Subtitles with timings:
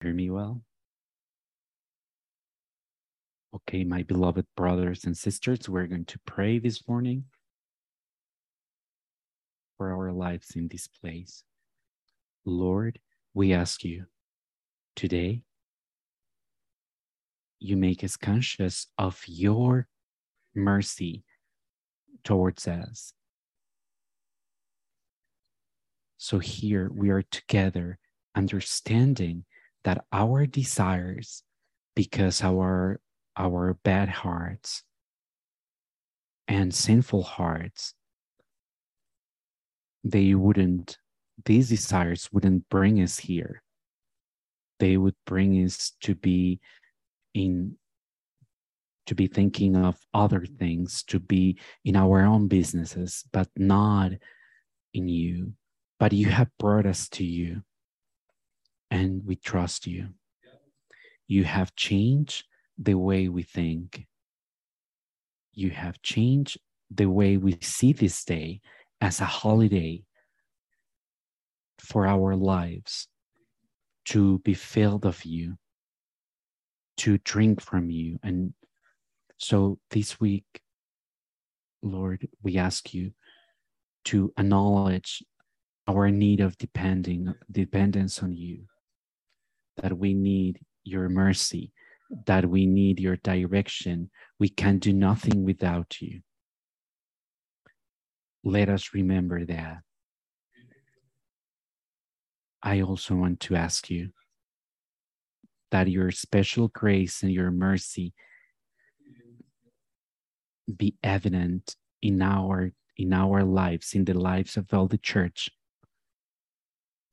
[0.00, 0.62] hear me well?
[3.54, 7.24] Okay, my beloved brothers and sisters, we're going to pray this morning
[9.78, 11.42] for our lives in this place.
[12.44, 12.98] Lord,
[13.32, 14.04] we ask you
[14.94, 15.42] today,
[17.58, 19.88] you make us conscious of your
[20.54, 21.24] mercy
[22.24, 23.14] towards us.
[26.18, 27.98] So here we are together,
[28.34, 29.44] understanding
[29.86, 31.44] that our desires,
[31.94, 33.00] because our
[33.36, 34.82] our bad hearts
[36.48, 37.94] and sinful hearts,
[40.02, 40.98] they wouldn't,
[41.44, 43.62] these desires wouldn't bring us here.
[44.80, 46.58] They would bring us to be
[47.32, 47.76] in,
[49.06, 54.10] to be thinking of other things, to be in our own businesses, but not
[54.92, 55.52] in you.
[56.00, 57.62] But you have brought us to you,
[58.90, 60.08] and we trust you.
[61.26, 62.44] You have changed
[62.78, 64.06] the way we think.
[65.52, 66.58] You have changed
[66.90, 68.60] the way we see this day
[69.00, 70.04] as a holiday
[71.78, 73.08] for our lives
[74.06, 75.56] to be filled of you,
[76.98, 78.18] to drink from you.
[78.22, 78.54] And
[79.38, 80.44] so this week,
[81.82, 83.12] Lord, we ask you
[84.06, 85.22] to acknowledge
[85.88, 88.64] our need of depending dependence on you,
[89.82, 91.72] that we need your mercy
[92.26, 94.10] that we need your direction.
[94.38, 96.20] We can do nothing without you.
[98.44, 99.78] Let us remember that.
[102.62, 104.10] I also want to ask you
[105.70, 108.14] that your special grace and your mercy
[110.74, 115.50] be evident in our in our lives in the lives of all the church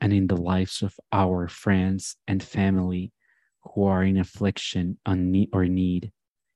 [0.03, 3.13] and in the lives of our friends and family
[3.61, 6.11] who are in affliction or need,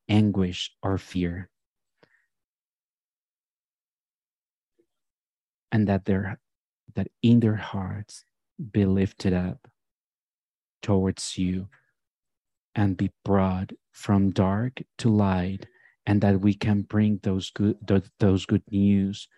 [0.09, 1.49] anguish or fear.
[5.71, 6.39] And that their
[6.95, 8.25] that in their hearts
[8.71, 9.65] be lifted up
[10.81, 11.69] towards you
[12.75, 15.67] and be brought from dark to light
[16.05, 17.77] and that we can bring those good
[18.19, 19.29] those good news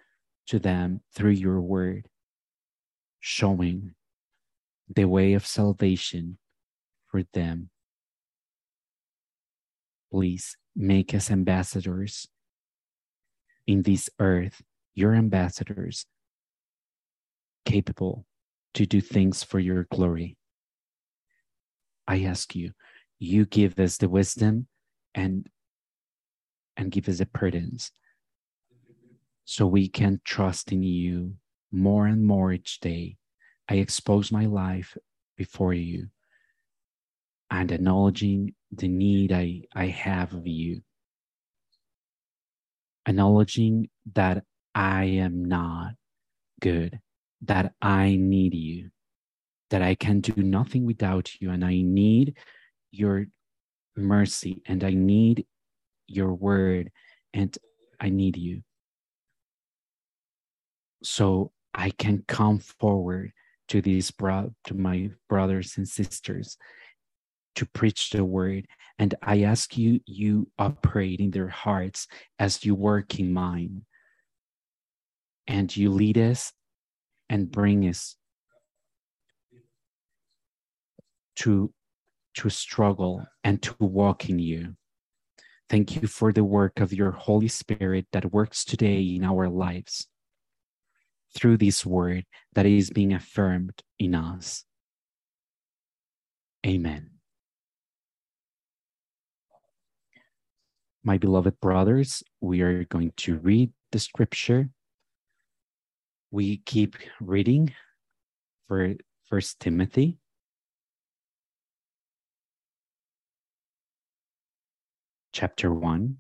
[0.48, 2.08] to them through your word
[3.20, 3.94] showing
[4.90, 6.38] the way of salvation
[7.08, 7.70] for them.
[10.12, 12.28] Please make us ambassadors
[13.68, 14.62] in this earth,
[14.96, 16.06] your ambassadors,
[17.66, 18.26] capable
[18.74, 20.36] to do things for your glory.
[22.08, 22.72] I ask you,
[23.20, 24.68] you give us the wisdom
[25.14, 25.48] and
[26.76, 27.92] and give us the prudence
[29.46, 31.36] so we can trust in you
[31.72, 33.19] more and more each day.
[33.70, 34.98] I expose my life
[35.38, 36.08] before you
[37.52, 40.82] and acknowledging the need I, I have of you.
[43.06, 44.44] Acknowledging that
[44.74, 45.94] I am not
[46.60, 47.00] good,
[47.44, 48.90] that I need you,
[49.70, 52.38] that I can do nothing without you, and I need
[52.92, 53.28] your
[53.96, 55.46] mercy, and I need
[56.08, 56.92] your word,
[57.34, 57.56] and
[58.00, 58.64] I need you.
[61.04, 63.32] So I can come forward
[63.70, 66.58] to these bro- to my brothers and sisters
[67.56, 68.68] to preach the word.
[68.98, 72.08] And I ask you, you operate in their hearts
[72.38, 73.86] as you work in mine.
[75.48, 76.54] And you lead us
[77.30, 78.16] and bring us
[81.38, 81.74] to,
[82.36, 84.76] to struggle and to walk in you.
[85.70, 90.08] Thank you for the work of your Holy Spirit that works today in our lives
[91.36, 94.66] through this word that is being affirmed in us.
[96.66, 97.12] Amen.
[101.04, 104.70] My beloved brothers, we are going to read the scripture.
[106.32, 107.74] We keep reading
[108.68, 108.96] for
[109.30, 110.18] First Timothy.
[115.32, 116.18] Chapter 1.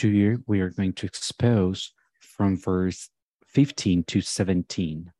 [0.00, 3.10] Here we are going to expose from verse
[3.48, 5.10] 15 to 17.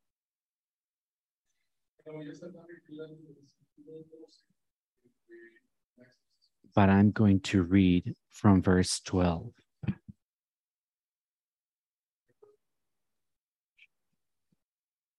[6.73, 9.51] But I'm going to read from verse 12.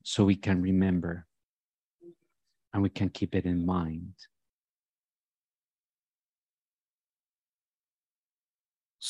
[0.03, 1.27] So we can remember
[2.73, 4.15] and we can keep it in mind.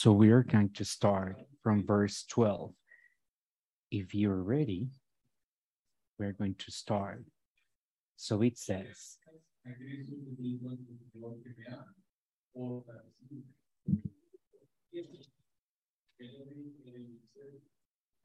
[0.00, 2.72] So we are going to start from verse 12.
[3.90, 4.88] if you're ready,
[6.18, 7.22] we're going to start.
[8.16, 9.18] So it says,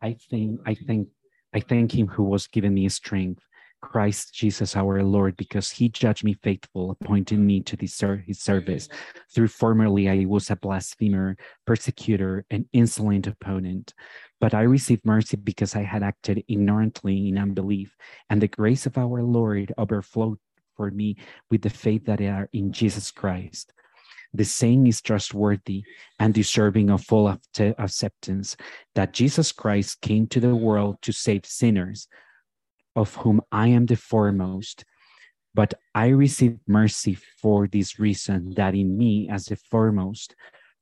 [0.02, 1.10] I think I think
[1.54, 3.44] I thank him who was given me strength
[3.82, 8.90] Christ Jesus our Lord, because he judged me faithful, appointing me to his service.
[9.34, 13.94] Through formerly I was a blasphemer, persecutor, and insolent opponent.
[14.42, 17.96] But I received mercy because I had acted ignorantly in unbelief,
[18.30, 20.40] and the grace of our Lord overflowed
[20.76, 21.18] for me
[21.50, 23.72] with the faith that I are in Jesus Christ.
[24.34, 25.84] The saying is trustworthy
[26.20, 28.58] and deserving of full acceptance
[28.94, 32.10] that Jesus Christ came to the world to save sinners
[32.96, 34.86] of whom I am the foremost.
[35.54, 40.36] But I receive mercy for this reason that in me, as the foremost,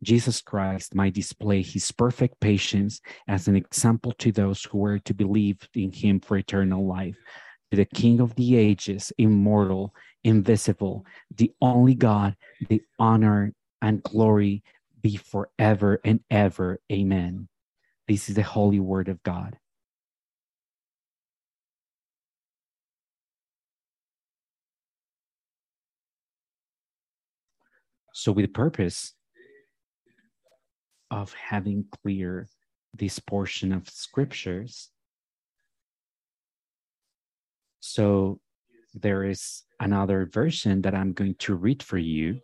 [0.04, 5.14] Jesus Christ might display his perfect patience as an example to those who were to
[5.14, 7.16] believe in him for eternal life.
[7.72, 11.06] To the King of the ages, immortal, invisible,
[11.36, 12.36] the only God,
[12.70, 14.64] the honor and glory
[15.02, 16.80] be forever and ever.
[16.92, 17.48] Amen.
[18.08, 19.58] This is the holy word of God.
[28.14, 29.14] So, with the purpose
[31.12, 32.48] of having clear
[32.94, 34.90] this portion of scriptures,
[37.80, 38.40] so
[38.94, 42.40] there is another version that I'm going to read for you.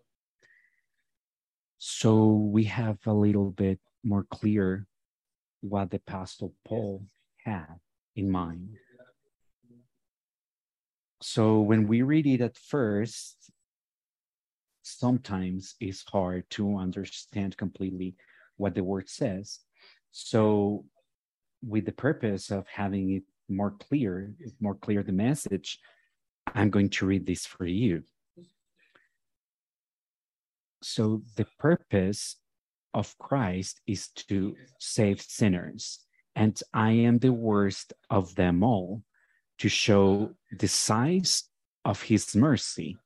[1.77, 4.87] So we have a little bit more clear
[5.61, 7.05] what the Apostle Paul
[7.45, 7.79] had
[8.15, 8.77] in mind.
[11.21, 13.51] So when we read it at first,
[14.89, 18.15] sometimes it's hard to understand completely
[18.57, 19.59] what the word says.
[20.11, 20.85] So,
[21.61, 25.79] with the purpose of having it more clear, more clear the message,
[26.55, 28.03] I'm going to read this for you.
[30.81, 32.37] So, the purpose
[32.93, 35.99] of Christ is to save sinners,
[36.35, 39.03] and I am the worst of them all
[39.59, 41.43] to show the size
[41.85, 42.97] of his mercy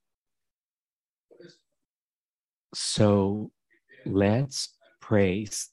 [2.73, 3.51] so
[4.05, 4.69] let's
[5.01, 5.69] praise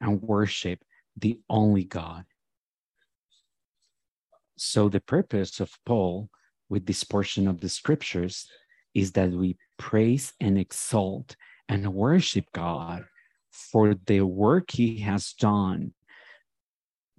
[0.00, 0.80] and worship
[1.16, 2.24] the only God.
[4.56, 6.30] So, the purpose of Paul
[6.68, 8.48] with this portion of the scriptures
[8.94, 11.36] is that we praise and exalt
[11.68, 13.04] and worship God
[13.50, 15.92] for the work he has done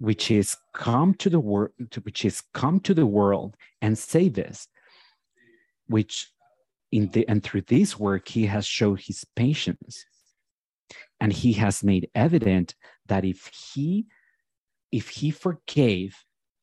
[0.00, 1.72] which is come to the world
[2.02, 4.68] which is come to the world and save us
[5.88, 6.30] which
[6.90, 10.04] in the and through this work he has showed his patience.
[11.20, 12.74] And he has made evident
[13.06, 14.06] that if he
[14.90, 16.16] if he forgave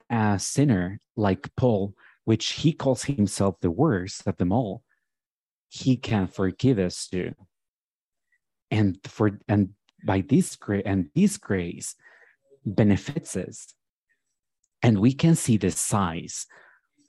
[0.10, 1.94] a sinner like paul
[2.24, 4.84] which he calls himself the worst of them all
[5.76, 7.34] he can forgive us too.
[8.72, 9.70] And for and
[10.06, 11.96] by this grace and this grace
[12.66, 13.74] benefits us.
[14.82, 16.46] And we can see the size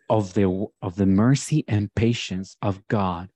[0.08, 3.28] of the of the mercy and patience of God,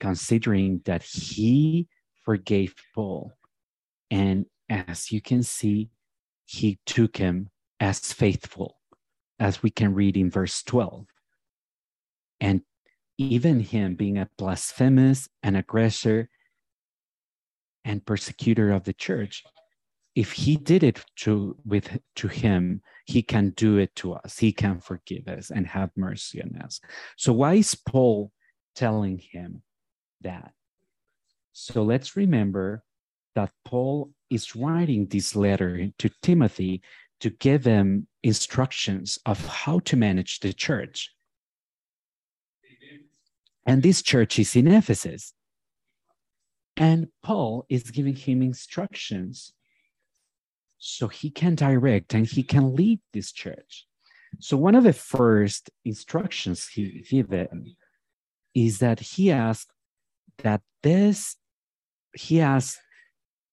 [0.00, 1.88] considering that He
[2.24, 3.32] forgave Paul,
[4.10, 5.90] and as you can see,
[6.44, 8.78] He took him as faithful,
[9.38, 11.06] as we can read in verse twelve,
[12.40, 12.62] and
[13.18, 16.28] even him being a blasphemous, an aggressor,
[17.84, 19.42] and persecutor of the church,
[20.16, 24.36] if he did it to with to him he can do it to us.
[24.38, 26.80] He can forgive us and have mercy on us.
[27.16, 28.32] So why is paul
[28.74, 29.62] telling him
[30.22, 30.52] that?
[31.52, 32.82] So let's remember
[33.36, 36.82] that paul is writing this letter to timothy
[37.20, 41.10] to give him instructions of how to manage the church.
[43.66, 45.32] And this church is in ephesus.
[46.76, 49.52] And paul is giving him instructions
[50.78, 53.86] so he can direct and he can lead this church.
[54.40, 57.76] So one of the first instructions he given
[58.54, 59.72] is that he asked
[60.38, 61.36] that this
[62.14, 62.78] he asked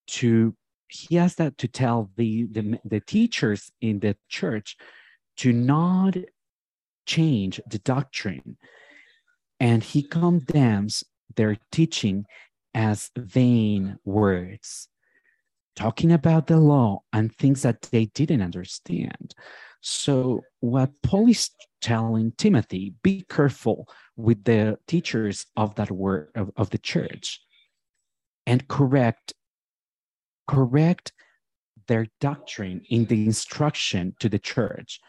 [0.06, 0.54] to
[0.88, 4.76] he asked that to tell the, the the teachers in the church
[5.38, 6.16] to not
[7.06, 8.56] change the doctrine
[9.60, 11.04] and he condemns
[11.36, 12.24] their teaching
[12.74, 14.88] as vain words
[15.76, 19.34] talking about the law and things that they didn't understand.
[19.80, 21.50] So, what Paul is
[21.82, 27.40] telling Timothy, be careful with the teachers of that word of, of the church
[28.46, 29.34] and correct
[30.46, 31.12] correct
[31.86, 35.00] their doctrine, in the instruction to the church.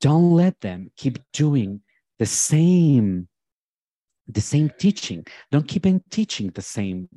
[0.00, 1.80] Don't let them keep doing
[2.18, 3.28] the same
[4.28, 5.26] the same teaching.
[5.50, 7.08] Don't keep on teaching the same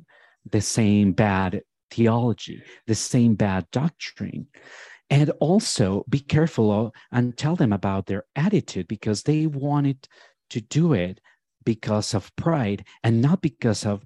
[0.50, 1.62] the same bad
[1.94, 4.46] theology, the same bad doctrine.
[5.10, 10.08] And also be careful and tell them about their attitude because they wanted
[10.50, 11.20] to do it
[11.64, 14.02] because of pride and not because of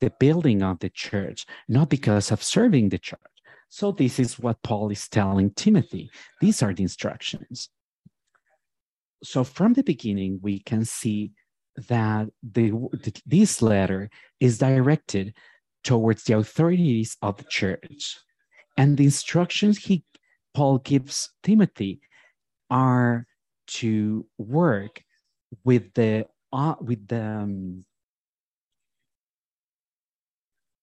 [0.00, 3.20] the building of the church, not because of serving the church.
[3.68, 6.10] So, this is what Paul is telling Timothy.
[6.40, 7.68] These are the instructions.
[9.22, 11.32] So, from the beginning, we can see
[11.88, 12.72] that the,
[13.26, 15.34] this letter is directed
[15.84, 18.18] towards the authorities of the church.
[18.76, 20.04] And the instructions he
[20.54, 22.00] Paul gives Timothy
[22.70, 23.26] are
[23.68, 25.02] to work
[25.64, 27.84] with the uh, with the um,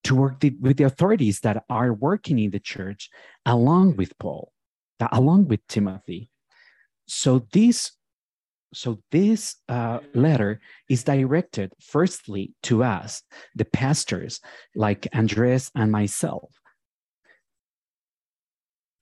[0.05, 3.09] to work the, with the authorities that are working in the church
[3.45, 4.51] along with Paul,
[4.99, 6.29] that, along with Timothy.
[7.07, 7.91] So this
[8.75, 13.23] so this uh, letter is directed firstly to us,
[13.55, 14.41] the pastors,
[14.75, 16.49] like Andres and myself.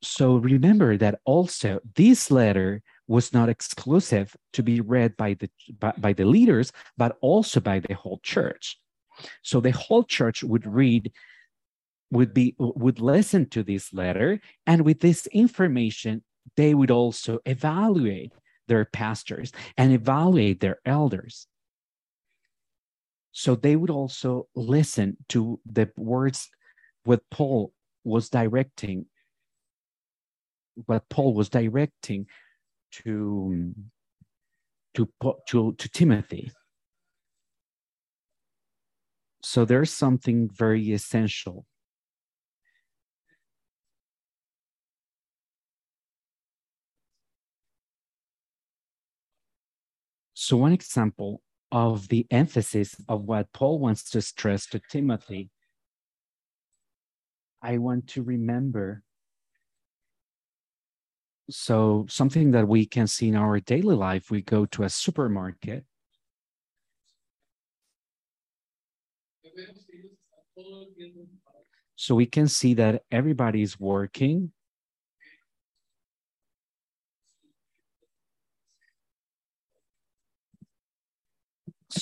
[0.04, 5.50] So remember that also this letter was not exclusive to be read by the
[5.80, 8.78] by, by the leaders, but also by the whole church.
[9.44, 11.12] So the whole church would read
[12.12, 16.24] would be would listen to this letter and with this information
[16.56, 18.34] they would also evaluate
[18.68, 21.48] their pastors and evaluate their elders.
[23.32, 26.50] So they would also listen to the words
[27.04, 29.08] what Paul was directing,
[30.86, 32.28] what Paul was directing
[32.92, 33.74] to,
[34.94, 35.10] to,
[35.48, 36.52] to, to Timothy.
[39.42, 41.66] So there's something very essential
[50.44, 55.52] So, one example of the emphasis of what Paul wants to stress to Timothy,
[57.62, 59.04] I want to remember.
[61.50, 65.86] So, something that we can see in our daily life, we go to a supermarket.
[71.96, 74.52] So, we can see that everybody is working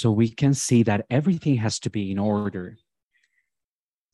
[0.01, 2.75] So we can see that everything has to be in order.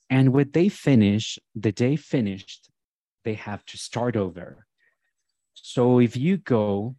[0.10, 2.70] And when they finish, the day finished,
[3.24, 4.68] they have to start over.
[5.54, 6.98] So if you go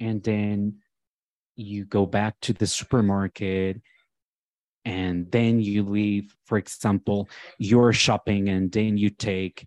[0.00, 0.76] and then
[1.54, 3.82] you go back to the supermarket
[4.86, 9.66] and then you leave, for example, you're shopping and then you take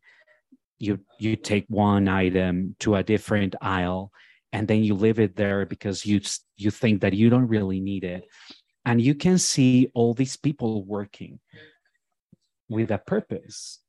[0.80, 4.12] you you take one item to a different aisle
[4.54, 6.22] and then you leave it there because you
[6.56, 8.24] you think that you don't really need it.
[8.86, 11.40] And you can see all these people working
[12.70, 13.80] with a purpose.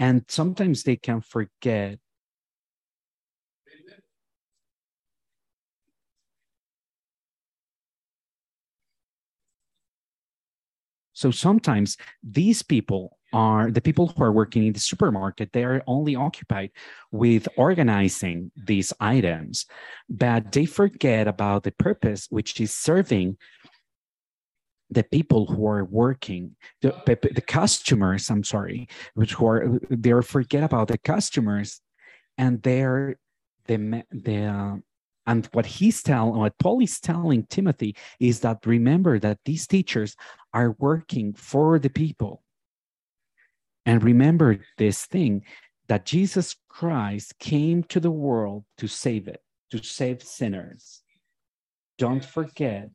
[0.00, 2.00] And sometimes they can forget
[11.12, 15.82] so sometimes these people are the people who are working in the supermarket they are
[15.86, 16.70] only occupied
[17.10, 19.66] with organizing these items
[20.08, 23.36] but they forget about the purpose which is serving
[24.90, 30.62] the people who are working the, the customers i'm sorry which who are they forget
[30.62, 31.80] about the customers
[32.38, 33.16] and they're
[33.66, 34.76] the the uh,
[35.26, 40.16] and what he's telling what paul is telling timothy is that remember that these teachers
[40.52, 42.42] are working for the people
[43.84, 45.42] and remember this thing
[45.88, 51.02] that Jesus Christ came to the world to save it, to save sinners.
[51.98, 52.90] Don't forget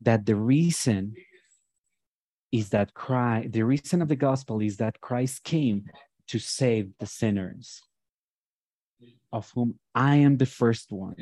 [0.00, 1.14] that the reason
[2.50, 5.84] is that Christ, the reason of the gospel is that Christ came
[6.28, 7.82] to save the sinners,
[9.32, 11.16] of whom I am the first one,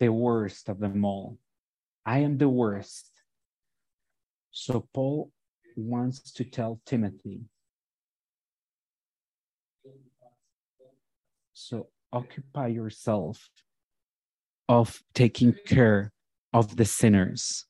[0.00, 1.38] the worst of them all.
[2.04, 3.10] I am the worst.
[4.50, 5.30] So Paul
[5.82, 7.42] wants to tell Timothy.
[11.54, 13.48] So occupy yourself
[14.68, 16.12] of taking care
[16.52, 17.66] of the sinners.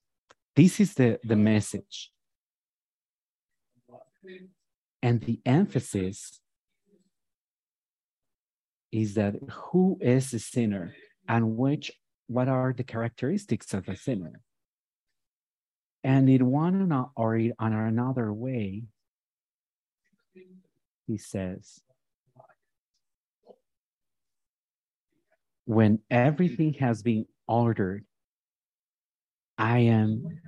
[0.56, 2.10] This is the, the message.
[5.02, 6.40] And the emphasis
[8.90, 10.94] is that who is a sinner
[11.28, 11.92] and which
[12.26, 14.40] what are the characteristics of a sinner?
[16.04, 17.34] And in one or
[17.86, 18.84] another way,
[21.06, 21.80] he says,
[25.68, 28.02] when everything has been ordered,
[29.58, 30.40] I am.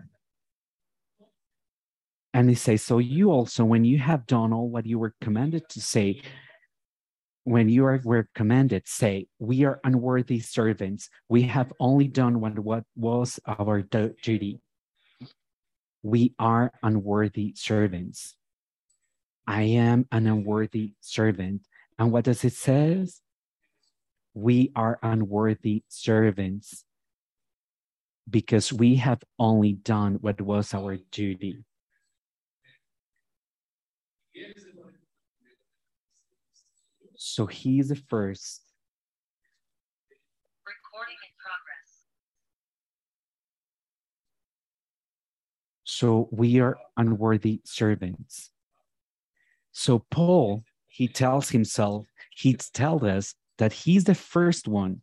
[2.32, 5.68] And he says, So you also, when you have done all what you were commanded
[5.70, 6.22] to say,
[7.44, 11.10] when you are, were commanded, say, We are unworthy servants.
[11.28, 14.60] We have only done what, what was our duty.
[16.02, 18.34] We are unworthy servants.
[19.46, 21.62] I am an unworthy servant.
[21.98, 23.20] And what does it says?
[24.34, 26.84] we are unworthy servants
[28.28, 31.64] because we have only done what was our duty.
[37.16, 38.62] So he is the first.
[46.00, 48.52] So we are unworthy servants.
[49.72, 55.02] So Paul, he tells himself, he tells us that he's the first one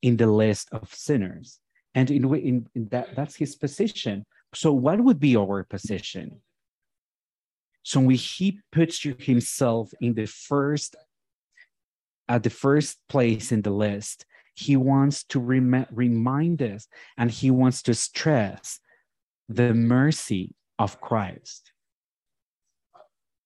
[0.00, 1.60] in the list of sinners.
[1.94, 4.24] And in, in, in that, that's his position.
[4.54, 6.40] So, what would be our position?
[7.82, 10.96] So, when he puts himself in the first,
[12.30, 16.88] at the first place in the list, he wants to rem- remind us
[17.18, 18.80] and he wants to stress
[19.48, 21.72] the mercy of Christ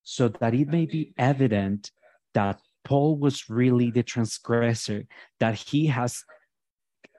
[0.03, 1.91] so that it may be evident
[2.33, 5.05] that Paul was really the transgressor
[5.41, 6.25] that he has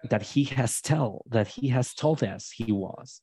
[0.09, 3.21] that he has tell that he has told us he was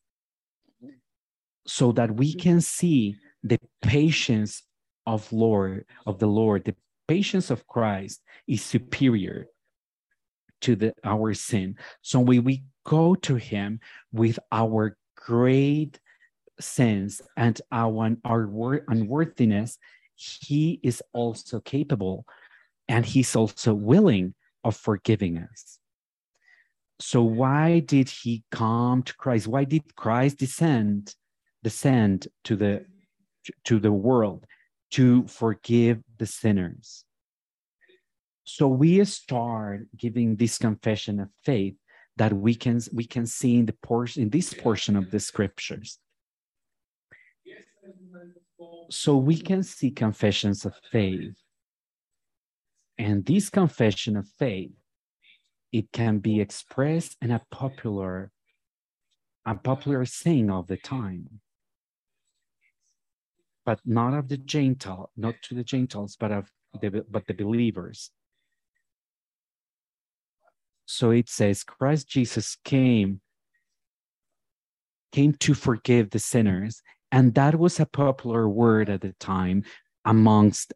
[1.66, 4.62] so that we can see the patience
[5.06, 6.64] of lord of the lord.
[6.64, 6.76] The
[7.08, 9.46] patience of christ is superior
[10.60, 11.76] to the our sin.
[12.02, 13.80] So when we go to him
[14.12, 15.98] with our great
[16.60, 19.78] sins and our, our unworthiness
[20.16, 22.24] he is also capable
[22.88, 25.78] and he's also willing of forgiving us.
[26.98, 29.46] So why did he come to Christ?
[29.46, 31.14] Why did Christ descend
[31.62, 32.86] descend to the
[33.64, 34.46] to the world
[34.92, 37.04] to forgive the sinners?
[38.44, 41.74] So we start giving this confession of faith
[42.16, 45.98] that we can we can see in the portion in this portion of the scriptures
[48.90, 51.34] so we can see confessions of faith.
[52.98, 54.72] And this confession of faith,
[55.72, 58.30] it can be expressed in a popular,
[59.44, 61.40] a popular saying of the time.
[63.64, 66.50] But not of the Gentile, not to the Gentiles, but of
[66.80, 68.10] the but the believers.
[70.86, 73.20] So it says Christ Jesus came
[75.12, 79.64] came to forgive the sinners and that was a popular word at the time
[80.04, 80.72] amongst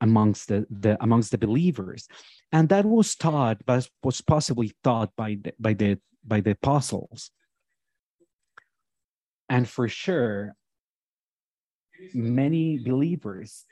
[0.00, 2.08] amongst the, the amongst the believers.
[2.52, 7.30] And that was taught but was possibly taught by the, by the by the apostles.
[9.48, 10.54] And for sure
[12.14, 13.66] many believers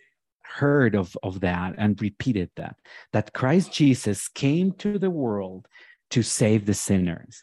[0.48, 2.76] heard of, of that and repeated that
[3.12, 5.66] that christ jesus came to the world
[6.10, 7.42] to save the sinners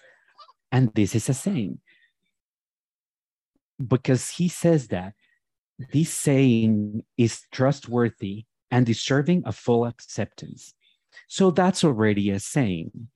[0.71, 1.79] and this is a saying
[3.85, 5.13] because he says that
[5.91, 10.73] this saying is trustworthy and deserving of full acceptance.
[11.27, 13.09] So that's already a saying.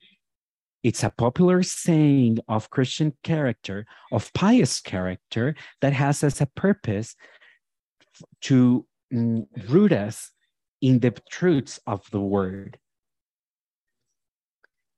[0.83, 7.15] It's a popular saying of Christian character, of pious character, that has as a purpose
[8.41, 10.31] to root us
[10.81, 12.77] in the truths of the word.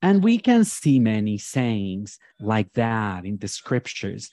[0.01, 4.31] And we can see many sayings like that in the scriptures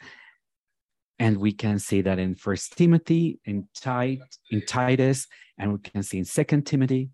[1.19, 5.27] and we can see that in First Timothy, in, Tit, in Titus,
[5.59, 7.11] and we can see in Second Timothy.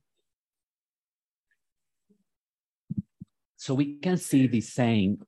[3.56, 5.20] So we can see this saying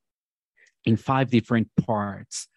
[0.85, 2.49] in five different parts.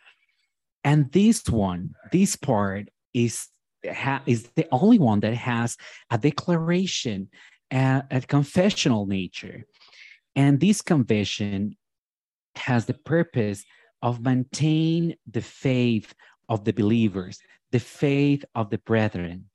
[0.84, 3.48] And this one, this part is,
[3.84, 5.78] is the only one that has
[6.10, 7.30] a declaration,
[7.72, 9.66] a, a confessional nature.
[10.36, 11.78] And this confession
[12.56, 13.64] has the purpose
[14.02, 16.14] of maintain the faith
[16.48, 17.40] of the believers,
[17.72, 19.46] the faith of the brethren.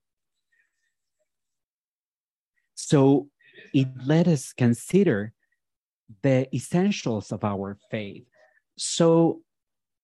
[2.74, 3.28] So
[3.72, 5.32] it let us consider
[6.22, 8.24] the essentials of our faith.
[8.76, 9.40] So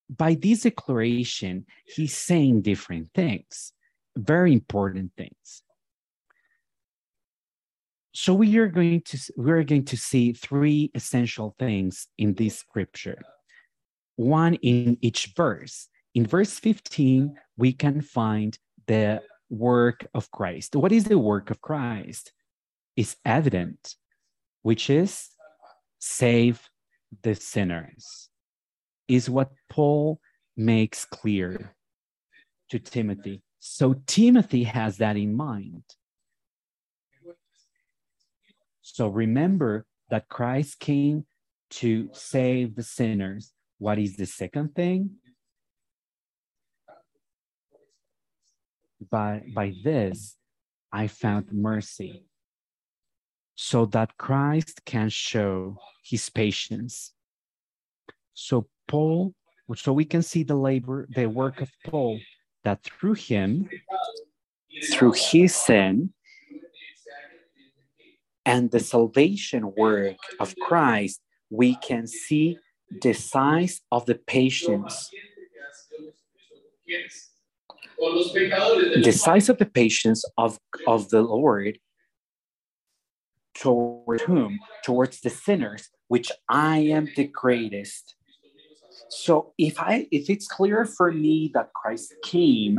[0.09, 3.73] by this declaration, he's saying different things,
[4.17, 5.63] very important things.
[8.13, 13.19] So we are going to we're going to see three essential things in this scripture
[14.17, 15.89] one in each verse.
[16.15, 20.77] In verse 15, we can find the work of Christ.
[20.77, 22.33] What is the work of Christ?
[22.97, 23.95] Is evident,
[24.63, 25.29] which is
[26.01, 26.69] save
[27.23, 28.29] the sinners,
[29.09, 30.21] is what Paul
[30.57, 31.75] makes clear
[32.71, 33.43] to Timothy.
[33.61, 35.85] So Timothy has that in mind.
[38.81, 41.27] So remember that Christ came
[41.71, 43.53] to save the sinners.
[43.79, 45.11] What is the second thing?
[49.11, 50.37] By, by this,
[50.93, 52.25] I found mercy
[53.55, 57.13] so that Christ can show his patience.
[58.33, 59.35] So Paul,
[59.77, 62.19] so we can see the labor, the work of Paul,
[62.65, 63.69] that through him,
[64.93, 66.13] through his sin,
[68.45, 71.21] and the salvation work of Christ,
[71.51, 72.59] we can see
[72.91, 75.11] the size of the patience.
[79.05, 81.79] The size of the patience of, of the Lord
[83.55, 84.59] toward whom?
[84.85, 88.17] Towards the sinners, which I am the greatest.
[89.11, 92.79] So if I if it's clear for me that Christ came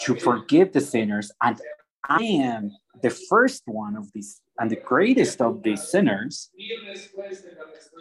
[0.00, 1.60] to forgive the sinners and
[2.08, 2.72] I am
[3.02, 6.50] the first one of these and the greatest of these sinners,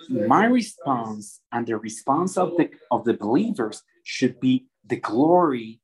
[0.09, 5.79] my response and the response of the of the believers should be the glory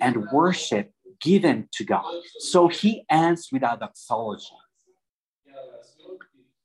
[0.00, 2.12] and worship given to God.
[2.40, 4.58] So he ends with a doxology,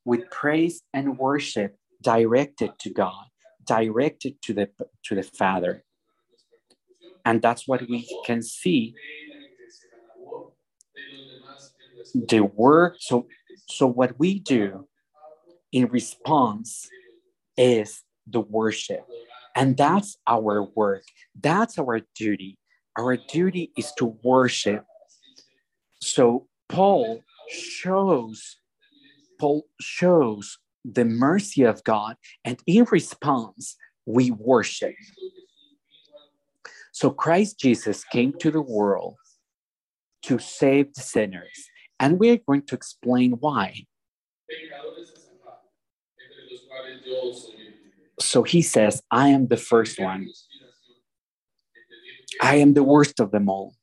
[0.03, 3.25] with praise and worship directed to God,
[3.67, 4.69] directed to the
[5.03, 5.83] to the Father.
[7.25, 8.95] And that's what we can see.
[12.13, 13.27] The work so
[13.69, 14.87] so what we do
[15.71, 16.89] in response
[17.57, 19.05] is the worship.
[19.55, 21.03] And that's our work.
[21.39, 22.57] That's our duty.
[22.97, 24.85] Our duty is to worship.
[26.01, 28.57] So paul shows
[29.39, 30.57] paul shows
[30.89, 34.95] the mercy of god and in response we worship
[36.91, 39.15] so christ jesus came to the world
[40.21, 41.69] to save the sinners
[41.99, 43.85] and we're going to explain why.
[48.19, 50.29] So he says, I am the first one.
[52.41, 53.75] I am the worst of them all.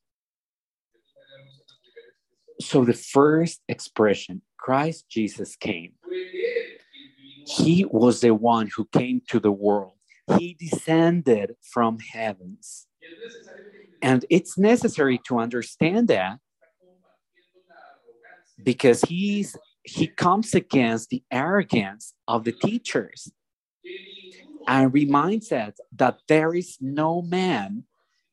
[2.60, 5.92] So the first expression, Christ Jesus came.
[7.46, 9.92] He was the one who came to the world.
[10.38, 12.86] He descended from heavens.
[14.02, 16.38] And it's necessary to understand that
[18.62, 23.30] because he's he comes against the arrogance of the teachers
[24.66, 27.84] and reminds us that there is no man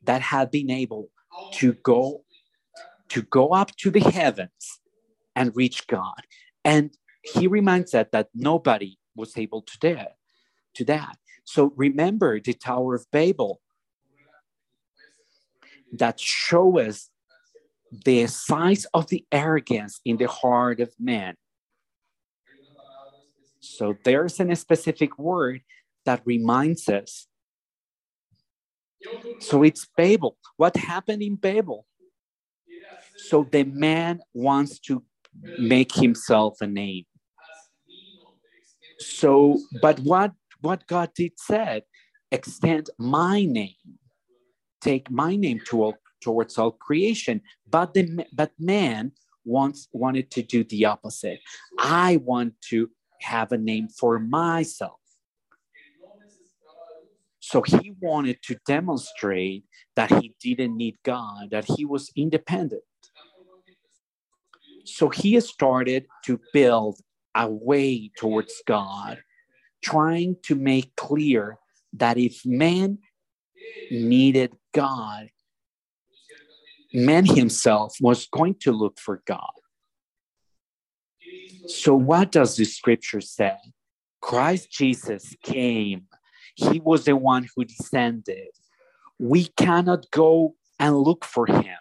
[0.04, 1.10] that had been able
[1.54, 2.24] to go
[3.10, 4.80] to go up to the heavens
[5.36, 6.22] and reach God.
[6.64, 9.98] And he reminds us that nobody was able to do
[10.76, 11.18] to that.
[11.44, 13.62] So remember the Tower of Babel
[15.92, 17.10] that show us
[17.92, 21.36] the size of the arrogance in the heart of man.
[23.60, 25.62] So there's a specific word
[26.06, 27.28] that reminds us.
[29.40, 30.38] So it's Babel.
[30.58, 31.86] What happened in Babel?
[33.18, 35.04] So the man wants to
[35.60, 37.06] make himself a name.
[39.02, 41.84] So, but what what God did said,
[42.32, 43.98] extend my name,
[44.80, 47.42] take my name to all towards all creation.
[47.70, 49.12] But the but man
[49.44, 51.40] wants wanted to do the opposite.
[51.80, 52.90] I want to
[53.22, 55.00] have a name for myself.
[57.40, 62.84] So he wanted to demonstrate that he didn't need God, that he was independent.
[64.86, 67.00] So he started to build
[67.36, 69.20] a way towards God,
[69.82, 71.58] trying to make clear
[71.94, 73.00] that if man
[73.90, 75.30] needed God,
[76.94, 79.52] man himself was going to look for God.
[81.68, 83.56] So, what does the scripture say?
[84.22, 86.08] Christ Jesus came,
[86.56, 88.50] he was the one who descended.
[89.20, 91.78] We cannot go and look for him,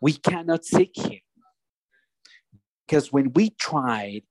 [0.00, 1.20] we cannot seek him.
[2.86, 4.22] Because when we tried,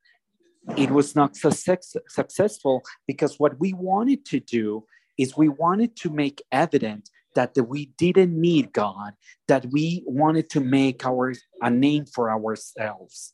[0.78, 4.86] it was not success, successful because what we wanted to do
[5.18, 9.14] is we wanted to make evident that we didn't need God,
[9.48, 13.34] that we wanted to make our a name for ourselves.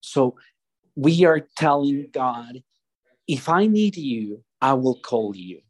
[0.00, 0.36] So
[0.96, 2.62] we are telling God,
[3.28, 5.60] if I need you, I will call you.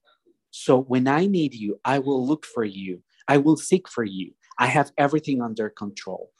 [0.51, 3.03] So when I need you, I will look for you.
[3.29, 4.33] I will seek for you.
[4.59, 6.31] I have everything under control.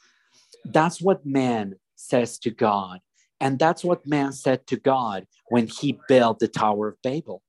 [0.65, 2.99] That's what man says to God.
[3.39, 7.41] And that's what man said to God when he built the Tower of Babel.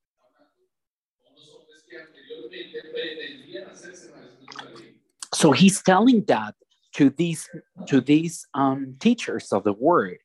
[5.35, 6.55] So he's telling that
[6.95, 7.49] to these
[7.87, 10.19] to these um, teachers of the word,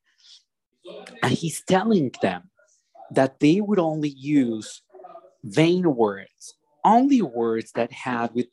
[1.22, 2.50] and he's telling them
[3.12, 4.82] that they would only use
[5.44, 8.48] vain words, only words that had with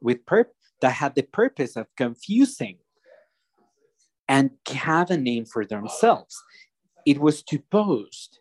[0.00, 2.78] with pur- that had the purpose of confusing
[4.28, 6.42] and have a name for themselves.
[7.06, 8.40] It was to boast.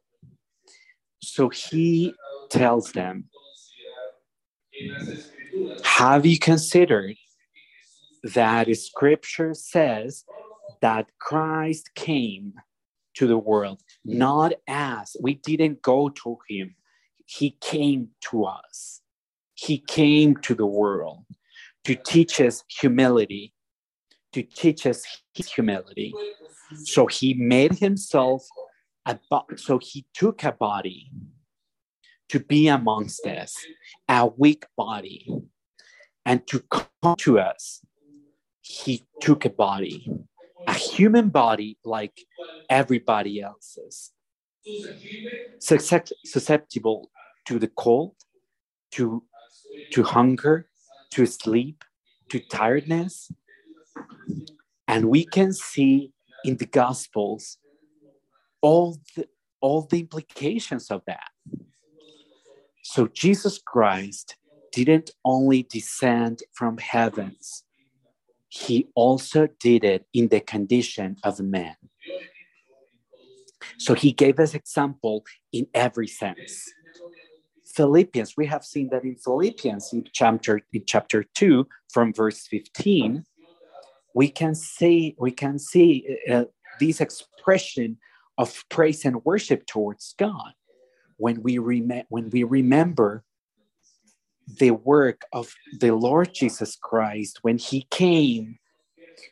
[1.21, 2.13] So he
[2.49, 3.25] tells them,
[5.83, 7.15] Have you considered
[8.23, 10.23] that scripture says
[10.81, 12.53] that Christ came
[13.15, 16.75] to the world, not as we didn't go to him,
[17.25, 19.01] he came to us.
[19.53, 21.25] He came to the world
[21.83, 23.53] to teach us humility,
[24.33, 26.13] to teach us his humility.
[26.83, 28.47] So he made himself
[29.05, 31.11] a bo- so he took a body
[32.29, 33.55] to be amongst us,
[34.07, 35.27] a weak body,
[36.25, 37.83] and to come to us.
[38.61, 40.09] He took a body,
[40.67, 42.21] a human body like
[42.69, 44.11] everybody else's,
[45.59, 47.11] susceptible
[47.47, 48.15] to the cold,
[48.91, 49.23] to,
[49.91, 50.69] to hunger,
[51.11, 51.83] to sleep,
[52.29, 53.31] to tiredness.
[54.91, 56.11] And we can see
[56.43, 57.57] in the Gospels
[58.61, 59.25] all the,
[59.61, 61.29] all the implications of that.
[62.83, 64.35] So Jesus Christ
[64.73, 67.63] didn't only descend from heavens,
[68.49, 71.77] he also did it in the condition of man.
[73.77, 75.23] So he gave us example
[75.53, 76.69] in every sense.
[77.75, 83.23] Philippians, we have seen that in Philippians in chapter in chapter 2 from verse 15,
[84.13, 86.45] we can see we can see uh,
[86.79, 87.97] this expression
[88.37, 90.53] of praise and worship towards God
[91.17, 93.23] when we rem- when we remember
[94.59, 98.59] the work of the Lord Jesus Christ when he came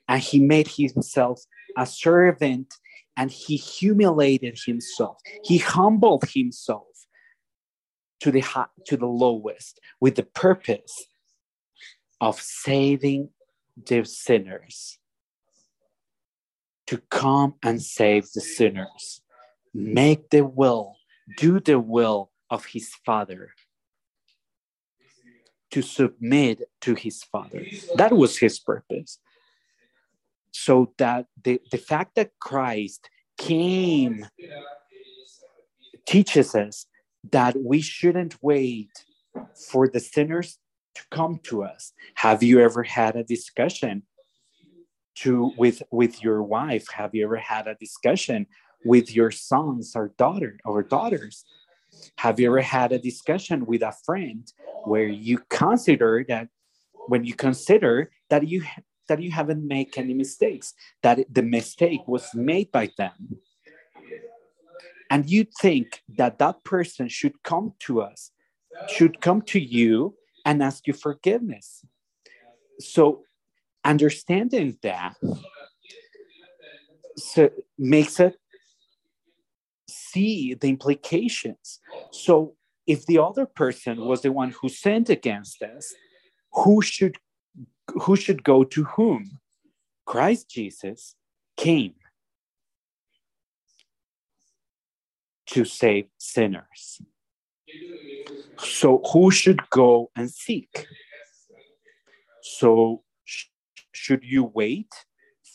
[0.08, 1.42] and he made himself
[1.78, 2.74] a servant
[3.18, 5.18] and he humiliated himself.
[5.44, 6.86] He humbled himself
[8.22, 11.06] to the high, to the lowest with the purpose
[12.22, 13.30] of saving
[13.86, 14.98] the sinners
[16.88, 19.22] to come and save the sinners.
[19.74, 20.96] Make the will
[21.38, 23.52] do the will of his father
[25.72, 27.64] to submit to his father.
[27.96, 29.20] That was his purpose.
[30.52, 34.26] So that the, the fact that christ came
[36.08, 36.88] teaches us
[37.32, 39.06] that we shouldn't wait
[39.70, 40.58] for the sinners
[41.00, 41.94] to come to us.
[42.16, 44.04] Have you ever had a discussion
[45.16, 46.86] to with with your wife?
[46.92, 48.48] Have you ever had a discussion
[48.86, 51.46] with your sons or daughter or daughters?
[52.18, 54.46] Have you ever had a discussion with a friend
[54.86, 56.48] where you consider that
[57.08, 58.64] when you consider that you
[59.08, 63.40] that you haven't made any mistakes, that the mistake was made by them?
[65.12, 68.32] and you think that that person should come to us
[68.88, 70.14] should come to you
[70.50, 71.86] and ask you forgiveness.
[72.80, 73.22] So
[73.86, 75.16] understanding that
[77.16, 78.36] so makes it
[79.88, 81.80] see the implications.
[82.12, 82.56] So
[82.88, 85.94] if the other person was the one who sinned against us
[86.52, 87.18] who should
[88.04, 89.40] who should go to whom?
[90.06, 91.16] Christ jesus
[91.58, 91.94] came
[95.46, 97.02] to save sinners.
[98.60, 100.88] So, who should go and seek?
[102.42, 103.46] So, sh-
[103.92, 104.94] should you wait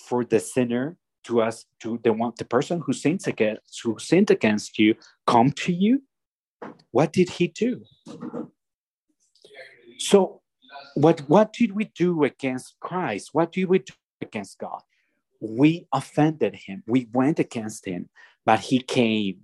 [0.09, 4.31] for the sinner to ask to the one the person who sins against who sinned
[4.31, 4.95] against you
[5.27, 6.03] come to you?
[6.91, 7.85] What did he do?
[9.99, 10.43] So,
[10.95, 13.31] what what did we do against Christ?
[13.33, 14.83] What did we do against God?
[15.41, 16.83] We offended him.
[16.87, 18.09] We went against him,
[18.47, 19.44] but he came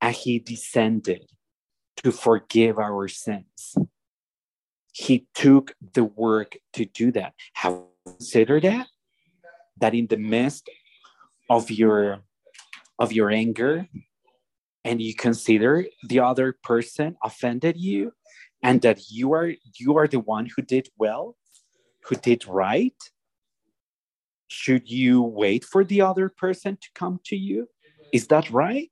[0.00, 1.26] and he descended
[2.02, 3.76] to forgive our sins.
[4.92, 7.34] He took the work to do that.
[7.54, 8.86] Have considered that?
[9.78, 10.68] That in the midst
[11.48, 12.20] of your
[12.98, 13.88] of your anger
[14.84, 18.12] and you consider the other person offended you
[18.62, 21.36] and that you are you are the one who did well,
[22.04, 22.96] who did right,
[24.48, 27.68] should you wait for the other person to come to you?
[28.12, 28.90] Is that right?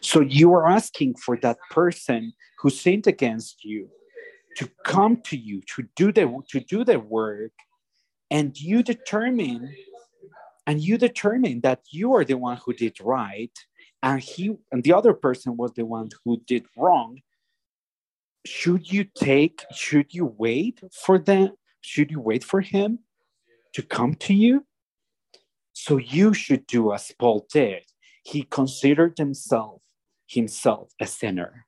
[0.00, 3.88] So you are asking for that person who sinned against you
[4.56, 7.52] to come to you to do the to do the work,
[8.30, 9.74] and you determine
[10.66, 13.52] and you determine that you are the one who did right,
[14.02, 17.20] and he and the other person was the one who did wrong.
[18.44, 19.64] Should you take?
[19.72, 21.52] Should you wait for them?
[21.80, 23.00] Should you wait for him
[23.74, 24.64] to come to you?
[25.80, 27.84] So you should do as Paul did.
[28.24, 29.80] He considered himself
[30.26, 31.64] himself a sinner.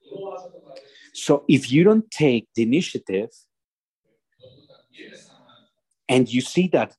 [1.14, 3.30] So if you don't take the initiative
[6.08, 6.96] and you see that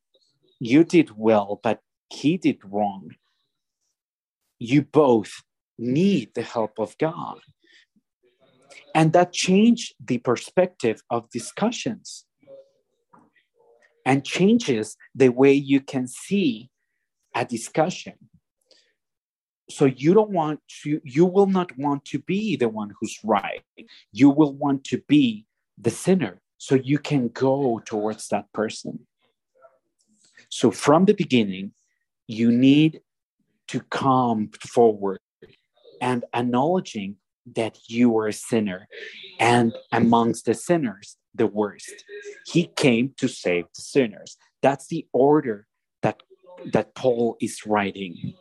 [0.61, 3.11] you did well, but he did wrong,
[4.57, 5.33] you both
[5.77, 7.39] need the help of God.
[8.95, 12.25] And that changed the perspective of discussions
[14.05, 16.70] and changes the way you can see
[17.35, 18.13] a discussion.
[19.69, 23.63] So you don't want to you will not want to be the one who's right.
[24.11, 25.45] You will want to be
[25.77, 26.41] the sinner.
[26.57, 29.07] So you can go towards that person.
[30.49, 31.71] So from the beginning
[32.27, 33.01] you need
[33.69, 35.19] to come forward
[36.01, 37.15] and acknowledging
[37.55, 38.87] that you are a sinner.
[39.39, 42.03] And amongst the sinners the worst.
[42.45, 44.37] He came to save the sinners.
[44.61, 45.67] That's the order
[46.65, 48.33] that paul is writing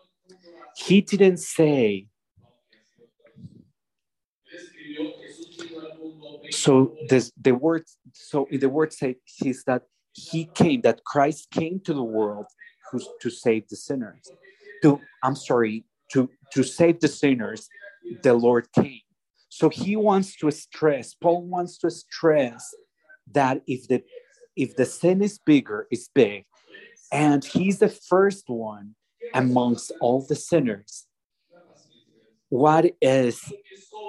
[0.76, 2.06] he didn't say,
[6.50, 11.80] so this, the word, so the word says is that he came, that Christ came
[11.84, 12.46] to the world
[12.90, 14.30] who's to save the sinners.
[14.82, 17.68] To, I'm sorry, to, to save the sinners,
[18.22, 19.00] the Lord came.
[19.48, 22.74] So he wants to stress, Paul wants to stress
[23.32, 24.02] that if the
[24.56, 26.44] if the sin is bigger, it's big.
[27.12, 28.94] And he's the first one
[29.34, 31.06] amongst all the sinners.
[32.48, 33.40] What is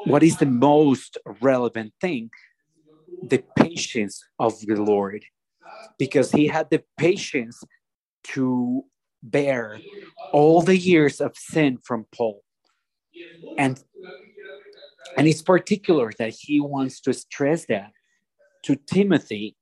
[0.05, 2.31] what is the most relevant thing?
[3.21, 5.25] The patience of the lord.
[5.97, 7.63] Because he had the patience
[8.23, 8.83] to
[9.23, 9.79] bear
[10.33, 12.43] all the years of sin from paul.
[13.57, 13.83] And
[15.17, 17.91] and it's particular that he wants to stress that
[18.63, 19.55] to timothy.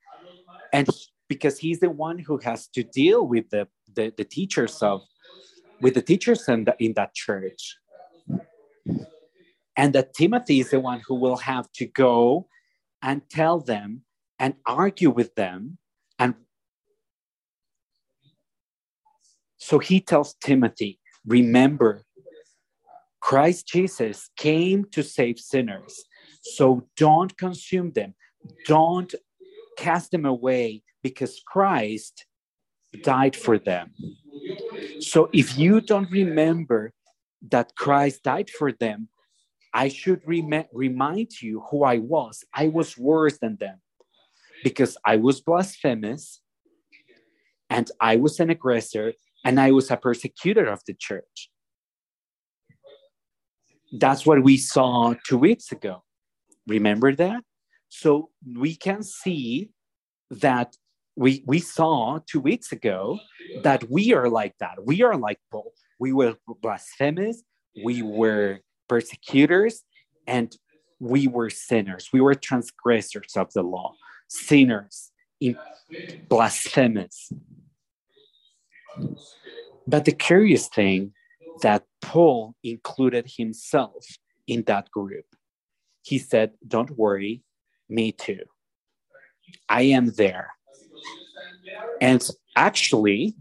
[0.71, 0.87] And
[1.29, 5.01] because he's the one who has to deal with the the, the teachers of
[5.81, 7.77] with the teachers in, the, in that church.
[9.77, 12.47] And that Timothy is the one who will have to go
[13.01, 14.01] and tell them
[14.37, 15.77] and argue with them.
[16.17, 16.35] And
[19.57, 22.03] so he tells Timothy, remember,
[23.21, 26.03] Christ Jesus came to save sinners.
[26.41, 28.15] So don't consume them,
[28.65, 29.13] don't
[29.77, 32.25] cast them away because Christ
[33.03, 33.93] died for them.
[34.99, 36.91] So if you don't remember
[37.49, 39.09] that Christ died for them,
[39.73, 42.43] I should rem- remind you who I was.
[42.53, 43.77] I was worse than them
[44.63, 46.41] because I was blasphemous
[47.69, 49.13] and I was an aggressor
[49.45, 51.49] and I was a persecutor of the church.
[53.91, 56.03] That's what we saw two weeks ago.
[56.67, 57.43] Remember that?
[57.89, 59.71] So we can see
[60.29, 60.75] that
[61.19, 63.19] we we saw two weeks ago
[63.63, 64.85] that we are like that.
[64.85, 65.73] We are like Paul.
[65.99, 67.43] We were blasphemous.
[67.83, 69.83] We were persecutors,
[70.27, 70.55] and
[70.99, 72.09] we were sinners.
[72.13, 73.95] We were transgressors of the law,
[74.29, 75.11] sinners,
[76.29, 77.33] blasphemous.
[79.85, 81.11] But the curious thing
[81.61, 84.05] that Paul included himself
[84.47, 85.25] in that group.
[86.01, 87.43] He said, Don't worry,
[87.89, 88.43] me too.
[89.67, 90.53] I am there.
[92.01, 93.35] And actually,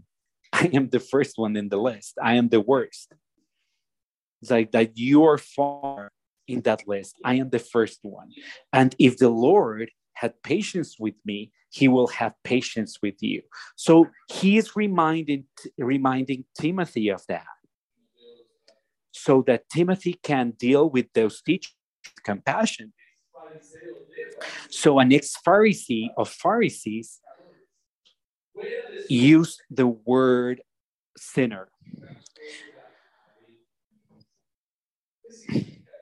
[0.51, 2.17] I am the first one in the list.
[2.21, 3.13] I am the worst.
[4.41, 6.11] It's like that you are far
[6.47, 7.15] in that list.
[7.23, 8.31] I am the first one.
[8.73, 13.41] And if the Lord had patience with me, he will have patience with you.
[13.75, 15.45] So he is reminding
[15.77, 17.45] reminding Timothy of that.
[19.11, 21.75] So that Timothy can deal with those teachers
[22.05, 22.93] with compassion.
[24.69, 27.19] So an ex-Pharisee of Pharisees
[29.09, 30.61] use the word
[31.17, 31.69] sinner.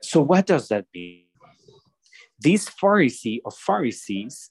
[0.02, 1.24] So, what does that mean?
[2.40, 4.50] This Pharisee of Pharisees,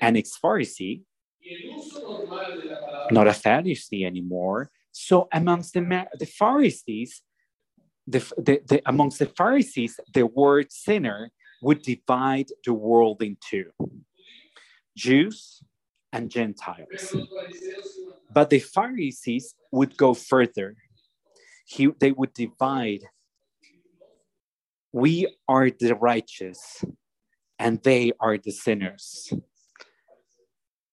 [0.00, 1.02] an ex Pharisee,
[3.10, 4.70] not a Pharisee anymore.
[4.92, 7.22] So, amongst the, the Pharisees,
[8.06, 11.30] the, the, the, amongst the Pharisees, the word sinner
[11.62, 13.70] would divide the world in two
[14.96, 15.62] Jews
[16.16, 17.14] and Gentiles.
[18.32, 20.74] But the Pharisees would go further.
[21.66, 23.02] he they would divide
[24.92, 25.14] we
[25.48, 26.84] are the righteous
[27.58, 29.32] and they are the sinners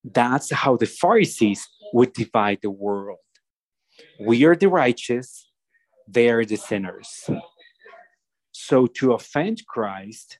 [0.04, 1.62] that's how the pharisees
[1.94, 3.20] would divide the world
[4.20, 5.30] we are the righteous
[6.08, 7.30] they are the sinners
[8.52, 10.40] so to offend christ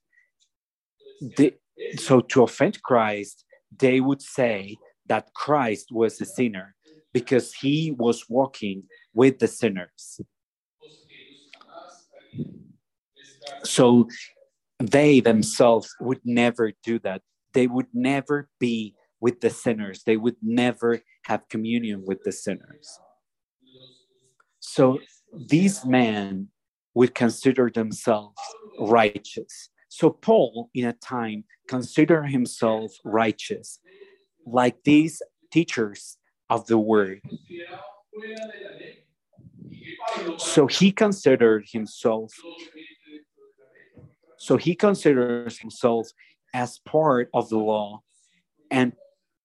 [1.38, 1.54] the,
[1.98, 3.46] so to offend christ
[3.80, 6.76] they would say that christ was a sinner
[7.14, 10.20] because he was walking with the sinners.
[13.64, 14.10] So
[14.80, 17.22] they themselves would never do that.
[17.54, 20.04] They would never be with the sinners.
[20.06, 23.00] They would never have communion with the sinners.
[24.60, 25.00] So
[25.34, 26.50] these men
[26.96, 28.40] would consider themselves
[28.80, 29.70] righteous.
[29.94, 33.78] So Paul, in a time, considered himself righteous.
[34.44, 35.22] Like these
[35.52, 36.18] teachers
[36.50, 37.22] of the word.
[40.40, 42.34] So he considered himself
[44.38, 46.10] so he considers himself
[46.56, 48.02] as part of the law
[48.72, 48.94] and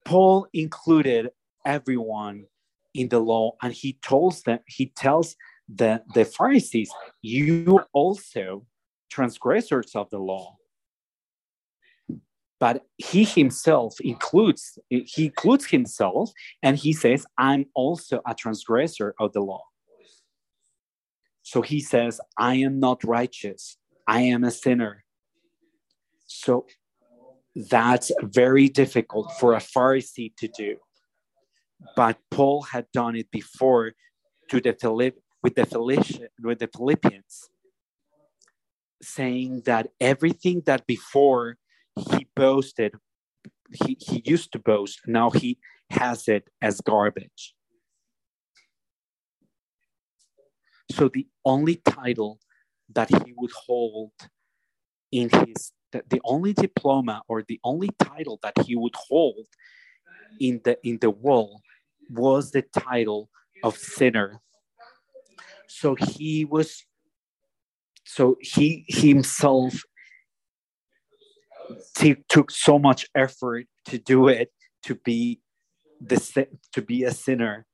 [0.05, 1.29] Paul included
[1.65, 2.47] everyone
[2.95, 5.37] in the law and he tells them he tells
[5.69, 6.91] the, the Pharisees
[7.23, 8.67] you also
[9.09, 10.57] transgressors of the law.
[12.61, 16.33] But he himself includes he includes himself
[16.63, 19.63] and he says i'm also a transgressor of the law.
[21.43, 23.77] So he says i am not righteous.
[24.07, 25.05] I am a sinner.
[26.27, 26.67] So
[27.55, 30.77] that's very difficult for a pharisee to do.
[31.95, 33.93] But paul had done it before
[34.49, 37.51] to the Philipp, with the with the Philippians
[39.03, 41.57] saying that everything that before
[42.11, 42.95] he boasted
[43.85, 45.59] he, he used to boast now he
[45.91, 47.55] has it as garbage.
[50.91, 52.41] So the only title
[52.95, 54.13] that he would hold
[55.13, 59.47] in his the, only diploma or the only title that he would hold
[60.39, 61.61] in the in the world
[62.11, 63.31] was the title
[63.63, 64.41] of sinner.
[65.67, 66.85] So he was
[68.09, 69.83] so he himself
[72.31, 74.51] took so much effort to do it
[74.83, 75.43] to be
[76.01, 77.67] the to be a sinner.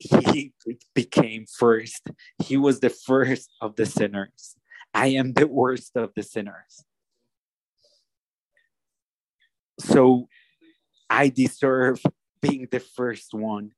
[0.00, 0.52] He
[0.94, 2.02] became first.
[2.42, 4.56] He was the first of the sinners.
[4.92, 6.84] I am the worst of the sinners.
[9.78, 10.28] So
[11.08, 12.02] i deserve
[12.40, 13.70] being the first one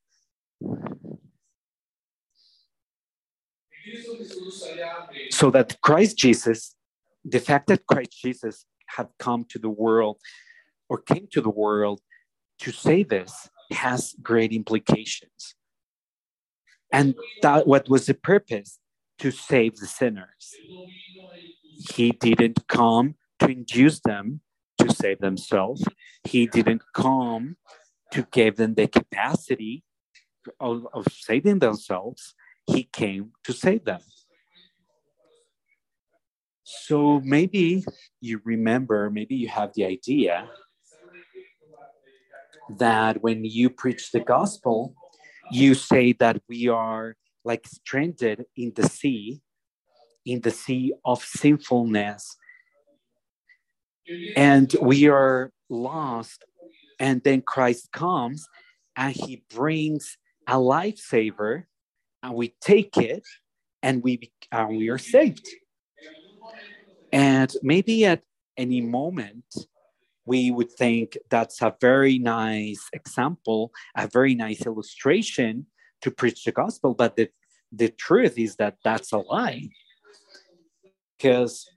[5.30, 6.74] so that christ jesus
[7.24, 8.66] the fact that christ jesus
[8.96, 10.18] had come to the world
[10.88, 12.00] or came to the world
[12.58, 15.54] to say this has great implications.
[16.92, 18.78] And that what was the purpose?
[19.18, 20.54] To save the sinners.
[21.94, 24.40] He didn't come to induce them
[24.78, 25.84] to save themselves.
[26.24, 27.56] He didn't come
[28.12, 29.84] to give them the capacity
[30.60, 32.34] of, of saving themselves.
[32.66, 34.00] He came to save them.
[36.64, 37.84] So maybe
[38.20, 40.48] you remember, maybe you have the idea
[42.78, 44.94] that when you preach the gospel,
[45.50, 49.42] you say that we are like stranded in the sea,
[50.24, 52.36] in the sea of sinfulness,
[54.36, 56.44] and we are lost.
[56.98, 58.46] And then Christ comes
[58.96, 61.64] and he brings a lifesaver,
[62.22, 63.24] and we take it
[63.82, 64.30] and we,
[64.68, 65.48] we are saved.
[67.12, 68.22] And maybe at
[68.56, 69.44] any moment,
[70.24, 75.66] we would think that's a very nice example, a very nice illustration
[76.00, 76.94] to preach the gospel.
[76.94, 77.28] But the,
[77.72, 79.68] the truth is that that's a lie.
[81.16, 81.68] Because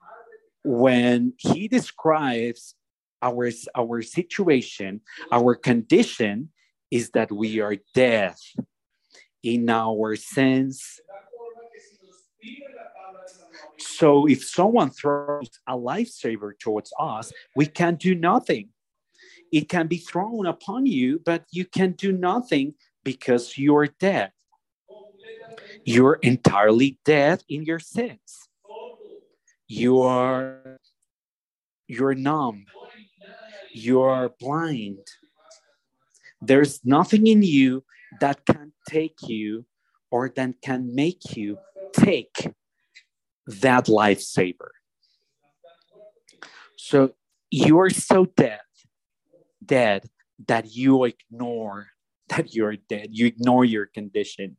[0.63, 2.75] when he describes
[3.21, 6.49] our, our situation, our condition
[6.91, 8.35] is that we are dead
[9.45, 10.99] in our sins
[13.77, 18.69] so if someone throws a lifesaver towards us, we can do nothing.
[19.51, 22.73] It can be thrown upon you, but you can do nothing
[23.03, 24.31] because you're dead.
[25.85, 28.49] You're entirely dead in your sins.
[29.67, 30.79] You are
[31.87, 32.65] you're numb.
[33.71, 35.07] You're blind.
[36.41, 37.83] There's nothing in you
[38.21, 39.65] that can take you
[40.11, 41.57] or that can make you
[41.93, 42.53] take
[43.47, 44.69] that lifesaver.
[46.77, 47.15] So
[47.49, 48.61] you are so dead,
[49.65, 50.05] dead
[50.47, 51.87] that you ignore
[52.29, 53.09] that you're dead.
[53.11, 54.57] You ignore your condition.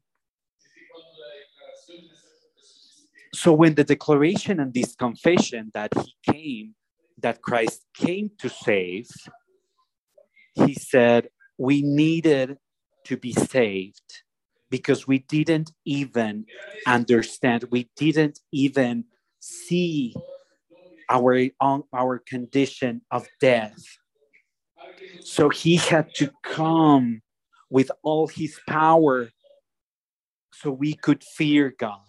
[3.34, 6.74] So when the declaration and this confession that he came,
[7.18, 9.08] that Christ came to save,
[10.54, 11.28] he said
[11.58, 12.56] we needed
[13.06, 14.22] to be saved
[14.70, 16.44] because we didn't even
[16.86, 19.04] understand, we didn't even
[19.40, 20.14] see
[21.08, 21.48] our,
[21.92, 23.78] our condition of death.
[25.22, 27.22] So he had to come
[27.70, 29.30] with all his power
[30.52, 32.00] so we could fear God.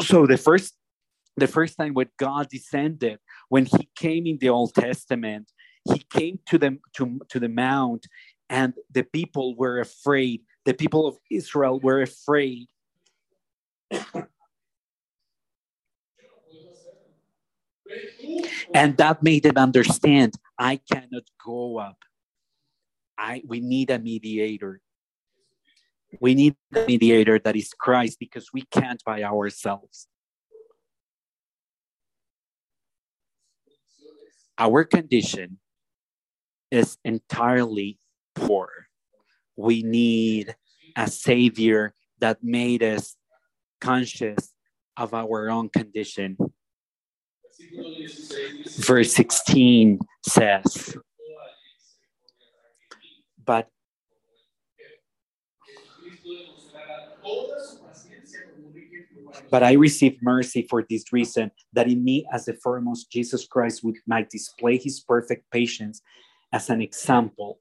[0.00, 0.74] So the first
[1.38, 3.18] the first time when God descended,
[3.48, 5.50] when he came in the Old Testament,
[5.84, 8.06] he came to them to, to the mount
[8.50, 10.42] and the people were afraid.
[10.64, 12.68] The people of Israel were afraid.
[18.74, 21.96] and that made them understand I cannot go up.
[23.16, 24.80] I we need a mediator.
[26.20, 30.08] We need a mediator that is Christ because we can't by ourselves.
[34.58, 35.58] Our condition
[36.70, 37.98] is entirely
[38.34, 38.68] poor.
[39.56, 40.54] We need
[40.96, 43.16] a savior that made us
[43.80, 44.52] conscious
[44.96, 46.36] of our own condition.
[48.80, 50.96] Verse 16 says,
[53.44, 53.68] But
[59.50, 63.84] but I received mercy for this reason, that in me, as the foremost, Jesus Christ
[63.84, 66.02] would might display his perfect patience
[66.52, 67.60] as an example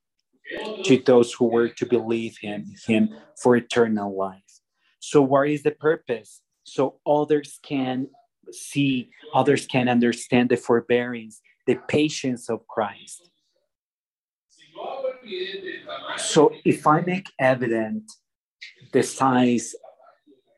[0.83, 4.41] to those who were to believe him, him for eternal life.
[4.99, 6.41] So, what is the purpose?
[6.63, 8.07] So others can
[8.51, 13.29] see, others can understand the forbearance, the patience of Christ.
[16.17, 18.11] So, if I make evident
[18.91, 19.75] the size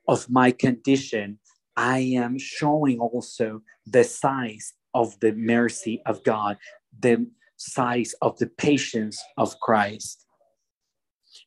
[0.09, 1.39] of my condition,
[1.77, 6.57] I am showing also the size of the mercy of God,
[6.99, 10.25] the size of the patience of Christ.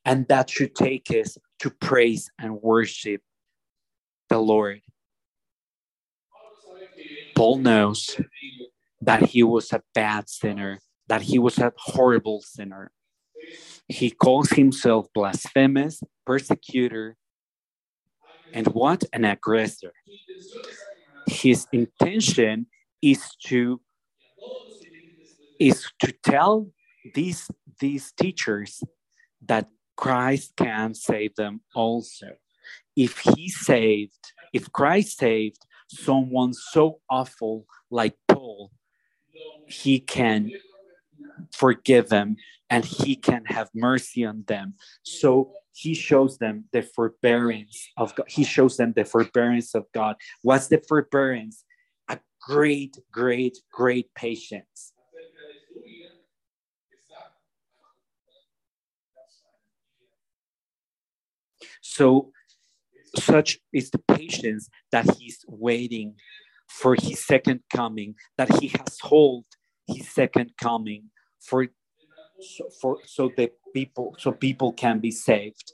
[0.05, 3.21] And that should take us to praise and worship
[4.29, 4.81] the Lord.
[7.35, 8.17] Paul knows
[9.01, 12.93] that he was a bad sinner, that he was a horrible sinner.
[13.89, 17.17] He calls himself blasphemous, persecutor,
[18.53, 19.93] and what an aggressor.
[21.27, 22.67] His intention
[23.01, 23.81] is to
[25.59, 26.69] is to tell
[27.15, 27.51] these
[27.81, 28.83] these teachers
[29.47, 32.37] that Christ can save them also.
[32.97, 38.71] If he saved, if Christ saved someone so awful like Paul,
[39.67, 40.51] he can
[41.53, 42.37] forgive them
[42.69, 44.75] and he can have mercy on them.
[45.03, 48.27] So he shows them the forbearance of God.
[48.29, 50.17] He shows them the forbearance of God.
[50.43, 51.65] What's the forbearance?
[52.09, 54.93] A great, great, great patience.
[61.81, 62.33] So,
[63.19, 66.15] such is the patience that he's waiting
[66.69, 69.45] for his second coming, that he has hold
[69.87, 71.11] his second coming
[71.41, 71.69] for
[72.41, 75.73] so, for so that people so people can be saved.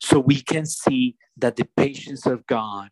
[0.00, 2.88] So we can see that the patience of God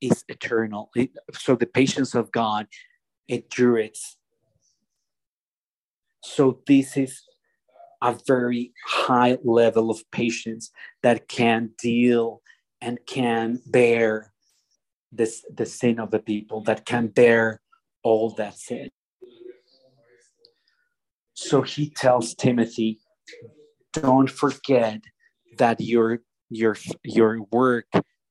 [0.00, 0.90] is eternal.
[1.32, 2.68] So the patience of God
[3.28, 4.16] endures.
[6.22, 7.22] So this is
[8.02, 10.70] a very high level of patience
[11.02, 12.42] that can deal
[12.80, 14.32] and can bear
[15.10, 17.60] this the sin of the people that can bear
[18.04, 18.90] all that sin
[21.32, 23.00] so he tells timothy
[23.92, 25.00] don't forget
[25.58, 27.86] that your your your work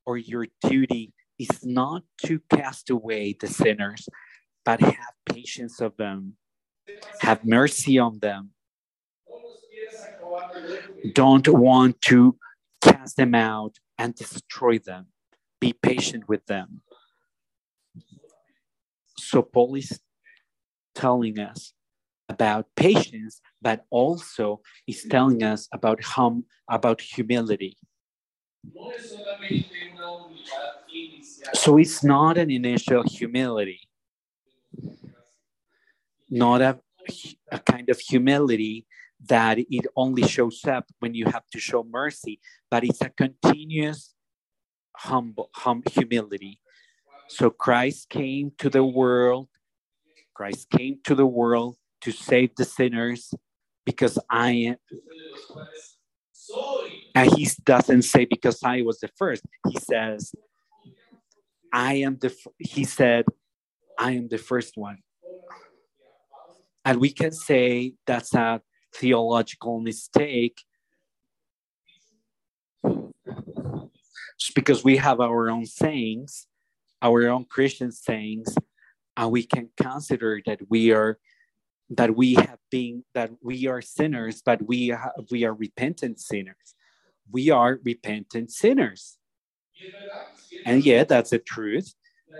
[0.06, 4.08] or your duty is not to cast away the sinners
[4.64, 6.34] but have patience of them.
[7.20, 8.50] Have mercy on them.
[11.12, 12.36] Don't want to
[12.80, 15.06] cast them out and destroy them.
[15.60, 16.82] Be patient with them.
[19.34, 19.98] So Paul is
[20.94, 21.72] telling us
[22.28, 27.76] about patience, but also is telling us about hum, about humility.
[31.54, 33.80] So it's not an initial humility,
[36.30, 36.78] not a,
[37.50, 38.86] a kind of humility
[39.26, 42.38] that it only shows up when you have to show mercy,
[42.70, 44.14] but it's a continuous
[44.96, 46.60] humble hum, humility
[47.34, 49.48] So Christ came to the world.
[50.34, 53.34] Christ came to the world to save the sinners
[53.84, 54.76] because I am.
[57.16, 59.42] And he doesn't say because I was the first.
[59.68, 60.32] He says,
[61.72, 63.24] I am the, he said,
[63.98, 64.98] I am the first one.
[66.84, 68.60] And we can say that's a
[68.94, 70.62] theological mistake
[74.54, 76.46] because we have our own sayings,
[77.02, 78.54] our own Christian sayings,
[79.16, 81.18] and we can consider that we are
[81.90, 86.74] that we have been that we are sinners, but we have, we are repentant sinners.
[87.30, 89.18] We are repentant sinners.
[90.64, 91.94] And yeah, that's the truth.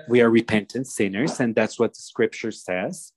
[0.08, 3.12] We are repentant sinners, and that's what the scripture says.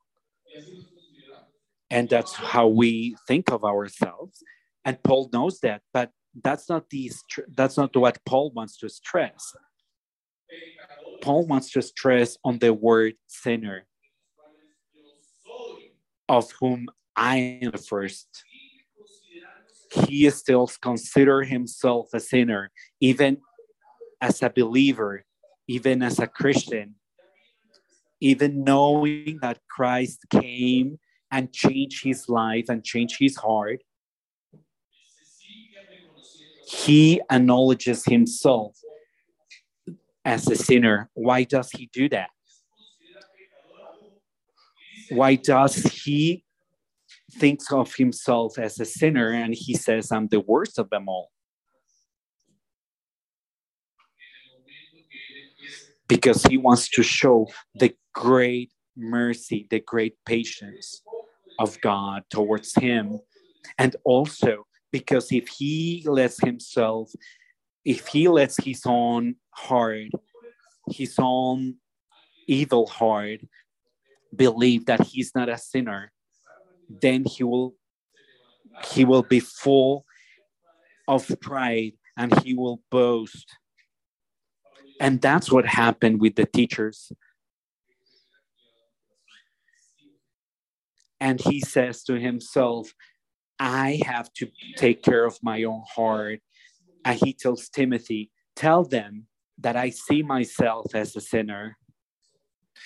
[1.89, 4.43] And that's how we think of ourselves.
[4.83, 6.11] And Paul knows that, but
[6.43, 7.11] that's not the
[7.55, 9.55] that's not what Paul wants to stress.
[11.21, 13.85] Paul wants to stress on the word sinner,
[16.29, 18.27] of whom I am the first.
[20.05, 23.37] He still consider himself a sinner, even
[24.21, 25.25] as a believer,
[25.67, 26.95] even as a Christian,
[28.19, 30.99] even knowing that Christ came
[31.31, 33.81] and changed his life and changed his heart
[36.67, 38.77] he acknowledges himself
[40.27, 41.09] as a sinner.
[41.13, 42.29] Why does he do that?
[45.09, 46.43] Why does he
[47.39, 51.31] think of himself as a sinner and he says, I'm the worst of them all?
[56.09, 61.01] Because he wants to show the great mercy, the great patience
[61.57, 63.19] of God towards him,
[63.77, 67.11] and also because if he lets himself
[67.87, 70.09] if he lets his own heart
[70.89, 71.75] his own
[72.47, 73.39] evil heart
[74.35, 76.11] believe that he's not a sinner
[76.89, 77.75] then he will
[78.93, 80.05] he will be full
[81.07, 83.57] of pride and he will boast.
[84.99, 87.11] And that's what happened with the teachers.
[91.19, 92.93] And he says to himself
[93.59, 96.41] I have to take care of my own heart.
[97.03, 99.27] And he tells Timothy, Tell them
[99.59, 101.77] that I see myself as a sinner.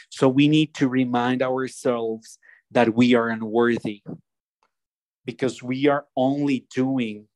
[0.09, 2.39] So we need to remind ourselves
[2.71, 4.03] that we are unworthy
[5.25, 7.27] because we are only doing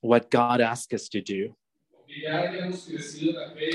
[0.00, 1.56] what God asks us to do.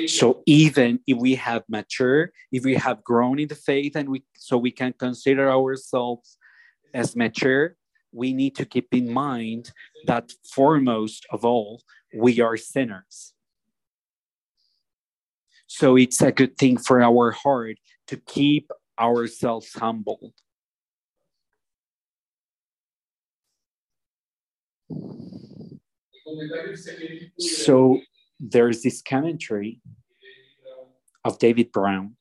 [0.08, 4.24] So even if we have matured, if we have grown in the faith, and we
[4.36, 6.38] so we can consider ourselves
[6.94, 7.76] as mature,
[8.12, 9.72] we need to keep in mind
[10.06, 11.82] that foremost of all,
[12.16, 13.34] we are sinners.
[15.74, 18.70] So it's a good thing for our heart to keep
[19.00, 20.34] ourselves humble.
[27.40, 28.02] So
[28.38, 29.80] there's this commentary
[31.24, 32.18] of David Brown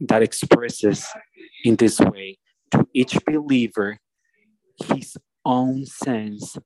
[0.00, 1.06] that expresses
[1.64, 2.38] in this way
[2.72, 3.98] to each believer
[4.92, 6.58] his own sense.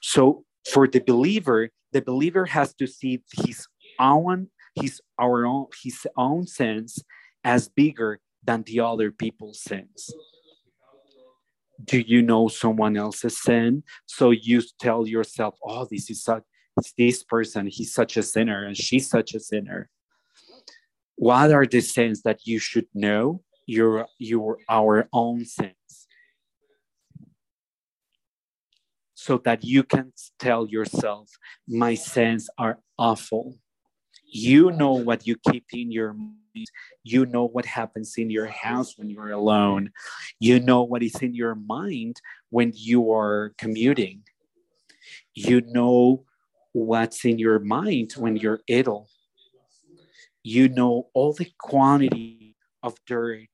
[0.00, 3.66] So for the believer, the believer has to see his
[3.98, 7.02] own his our own his own sense
[7.42, 10.12] as bigger than the other people's sense.
[11.84, 13.82] Do you know someone else's sin?
[14.06, 16.44] So you tell yourself, "Oh, this is such
[16.96, 17.66] this person.
[17.66, 19.90] He's such a sinner, and she's such a sinner."
[21.18, 25.74] what are the sins that you should know your your our own sins
[29.18, 31.28] so that you can tell yourself
[31.66, 33.58] my sins are awful.
[34.30, 36.68] You know what you keep in your mind.
[37.02, 39.90] You know what happens in your house when you're alone.
[40.38, 44.22] You know what is in your mind when you are commuting.
[45.34, 46.24] You know
[46.72, 49.08] what's in your mind when you're idle
[50.44, 53.48] you know all the quantity of dirt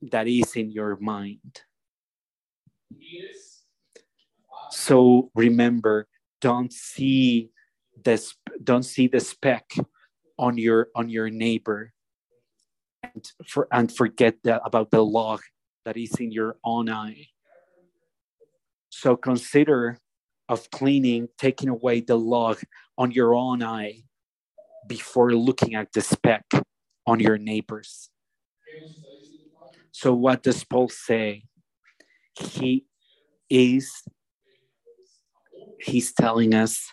[0.00, 1.62] that is in your mind.
[4.70, 6.06] So remember,
[6.40, 7.50] don't see
[8.02, 9.72] this don't see the speck
[10.38, 11.92] on your on your neighbor
[13.02, 15.40] and for and forget that about the log
[15.84, 17.26] that is in your own eye.
[18.90, 19.98] So consider
[20.48, 22.60] of cleaning, taking away the log
[22.98, 24.02] on your own eye
[24.86, 26.44] before looking at the speck
[27.06, 28.10] on your neighbors.
[29.92, 31.44] So, what does Paul say?
[32.38, 32.86] He
[33.48, 33.90] is,
[35.82, 36.86] he's telling us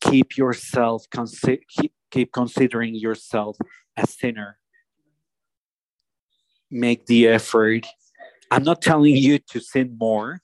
[0.00, 3.56] keep yourself consi- keep, keep considering yourself
[3.96, 4.58] a sinner.
[6.70, 7.86] Make the effort.
[8.50, 10.40] I'm not telling you to sin more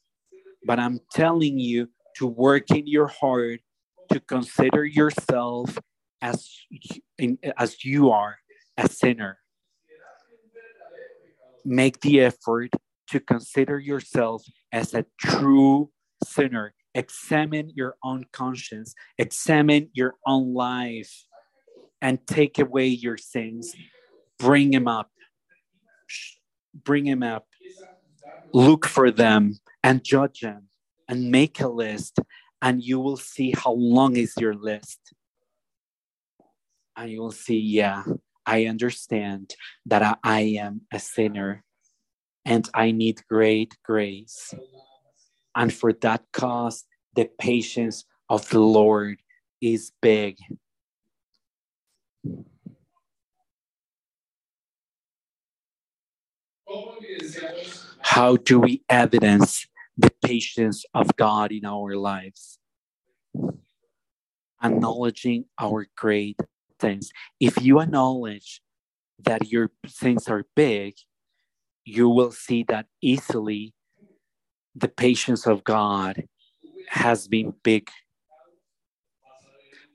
[0.66, 3.61] but i'm telling you to work in your heart
[4.11, 5.78] to consider yourself
[6.22, 6.49] as
[7.59, 8.36] as you are
[8.76, 9.38] a sinner.
[11.64, 12.70] Make the effort
[13.11, 14.42] to consider yourself
[14.72, 15.90] as a true
[16.26, 21.26] sinner examine your own conscience examine your own life
[22.05, 23.74] and take away your sins.
[24.38, 25.11] Bring him up.
[26.74, 27.47] Bring him up.
[28.53, 30.68] Look for them and judge them
[31.09, 32.18] and make a list
[32.61, 35.01] and you will see how long is your list.
[36.97, 38.05] And you will see yeah
[38.47, 39.55] i understand
[39.86, 41.64] that i, I am a sinner
[42.45, 44.55] and i need great grace
[45.57, 46.84] and for that cause
[47.14, 49.18] the patience of the lord
[49.61, 50.36] is big
[58.00, 62.59] how do we evidence the patience of God in our lives.
[64.62, 66.38] Acknowledging our great
[66.80, 67.12] sins.
[67.40, 68.61] If you acknowledge
[69.22, 70.94] that your sins are big,
[71.84, 73.74] you will see that easily
[74.74, 76.24] the patience of God
[76.88, 77.88] has been big.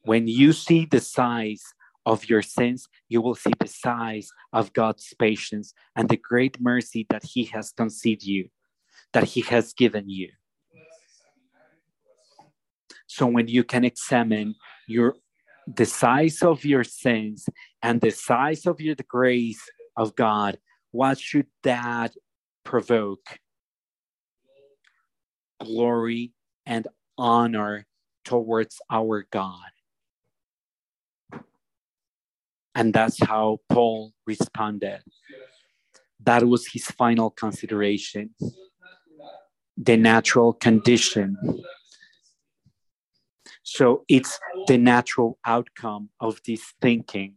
[0.04, 1.64] When you see the size
[2.06, 7.06] of your sins, you will see the size of God's patience and the great mercy
[7.10, 8.50] that He has conceived you
[9.14, 10.30] that He has given you.
[13.08, 14.56] So when you can examine
[14.88, 15.16] your
[15.68, 17.48] the size of your sins
[17.84, 19.62] and the size of your the grace
[19.96, 20.58] of God,
[20.92, 22.14] what should that
[22.64, 23.38] provoke?
[25.60, 26.34] Glory
[26.66, 26.88] and
[27.18, 27.86] honor
[28.26, 29.72] towards our God.
[32.76, 35.02] And that's how Paul responded.
[36.24, 38.32] That was his final consideration
[39.82, 41.38] the natural condition.
[43.64, 47.36] So it's the natural outcome of this thinking.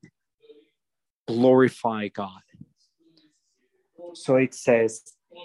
[1.28, 2.42] Glorify God.
[4.14, 5.02] So it says,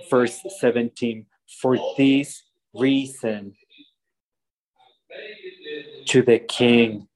[0.09, 1.25] verse 17,
[1.61, 2.43] for this
[2.78, 3.53] reason,
[6.05, 7.07] to the king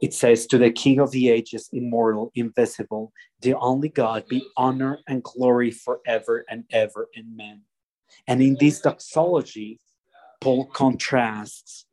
[0.00, 4.98] it says, To the King of the ages, immortal, invisible, the only God, be honor
[5.08, 7.08] and glory forever and ever.
[7.18, 7.62] Amen.
[8.26, 9.80] And in this doxology,
[10.40, 11.86] Paul contrasts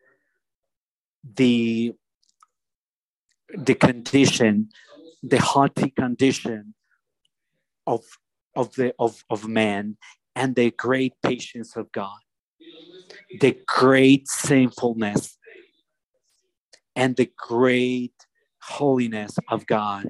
[1.24, 1.94] the,
[3.56, 4.70] the condition,
[5.24, 6.74] the haughty condition
[7.88, 8.04] of,
[8.56, 9.98] of, the, of, of man
[10.36, 12.20] and the great patience of God,
[13.40, 15.38] the great sinfulness
[16.96, 18.14] and the great
[18.62, 20.10] holiness of God.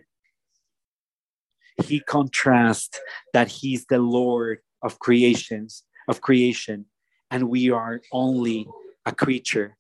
[1.84, 3.00] He contrasts
[3.34, 6.86] that he's the Lord of creations, of creation,
[7.30, 8.68] and we are only
[9.06, 9.78] a creature.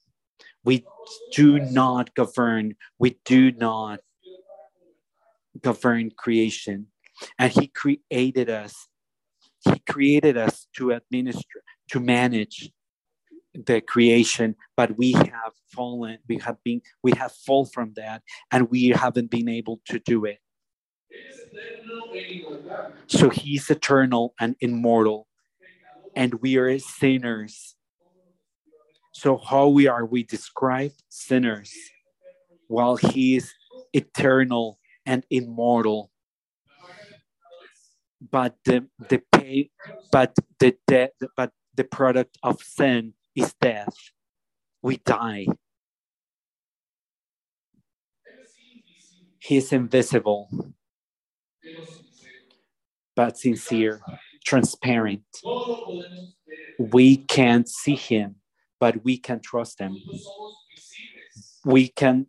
[0.63, 0.85] We
[1.33, 3.99] do not govern, we do not
[5.59, 6.87] govern creation.
[7.37, 8.87] And he created us.
[9.65, 12.71] He created us to administer, to manage,
[13.53, 18.69] the creation but we have fallen we have been we have fall from that and
[18.69, 20.39] we haven't been able to do it
[23.07, 25.27] so he's eternal and immortal
[26.15, 27.75] and we are sinners
[29.13, 31.73] so how we are we described sinners
[32.67, 33.53] while he is
[33.93, 36.10] eternal and immortal
[38.29, 39.69] but the the pay
[40.11, 43.95] but the death but the product of sin is death.
[44.81, 45.47] We die.
[49.39, 50.49] He is invisible,
[53.15, 54.01] but sincere,
[54.45, 55.23] transparent.
[56.77, 58.35] We can't see him,
[58.79, 59.97] but we can trust him.
[61.65, 62.27] We can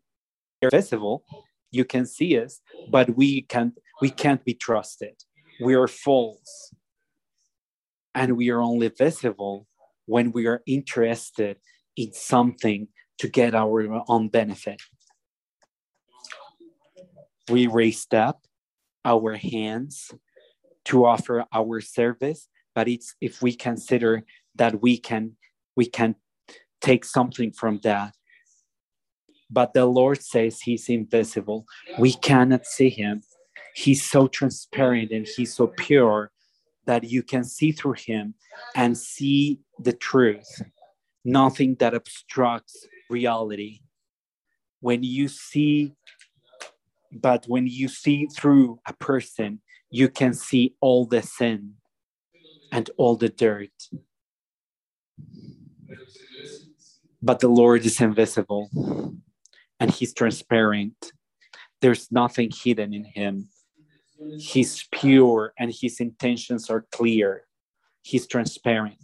[0.62, 1.24] invisible.
[1.70, 5.16] You can see us, but we can't we can't be trusted.
[5.62, 6.74] We are false.
[8.14, 9.66] And we are only visible
[10.06, 11.58] when we are interested
[11.96, 12.88] in something
[13.18, 14.82] to get our own benefit.
[17.48, 18.44] We raised up
[19.04, 20.10] our hands
[20.86, 24.24] to offer our service, but it's if we consider
[24.56, 25.36] that we can
[25.76, 26.16] we can
[26.80, 28.14] take something from that.
[29.50, 31.66] But the Lord says he's invisible.
[31.98, 33.22] We cannot see him.
[33.74, 36.30] He's so transparent and he's so pure
[36.86, 38.34] that you can see through him
[38.74, 40.62] and see the truth.
[41.24, 43.80] nothing that obstructs reality.
[44.80, 45.94] When you see,
[47.12, 49.60] but when you see through a person,
[49.90, 51.74] you can see all the sin
[52.72, 53.70] and all the dirt.
[57.22, 58.70] But the Lord is invisible
[59.78, 61.12] and he's transparent.
[61.80, 63.48] There's nothing hidden in him.
[64.38, 67.44] He's pure and his intentions are clear.
[68.02, 68.98] He's transparent,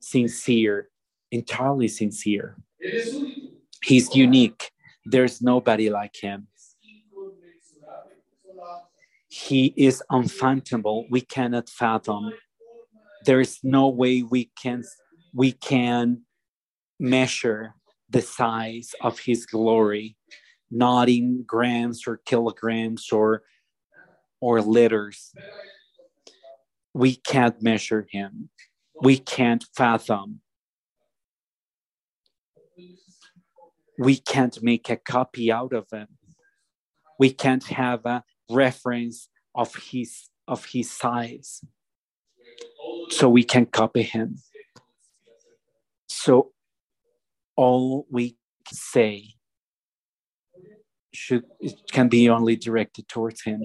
[0.00, 0.90] sincere,
[1.30, 2.56] entirely sincere.
[3.82, 4.70] He's unique.
[5.04, 6.48] There's nobody like him.
[9.28, 11.06] He is unfathomable.
[11.08, 12.32] We cannot fathom.
[13.24, 14.82] There is no way we can
[15.32, 16.22] we can
[16.98, 17.74] measure
[18.08, 20.16] the size of his glory,
[20.70, 23.42] not in grams or kilograms or
[24.40, 25.32] or liters.
[26.94, 28.50] We can't measure him.
[29.02, 30.40] We can't fathom.
[33.98, 36.08] We can't make a copy out of him.
[37.18, 41.60] We can't have a reference of his of his size
[43.10, 44.38] so we can copy him
[46.08, 46.52] so
[47.56, 48.36] all we
[48.72, 49.34] say
[51.12, 51.44] should
[51.90, 53.62] can be only directed towards him.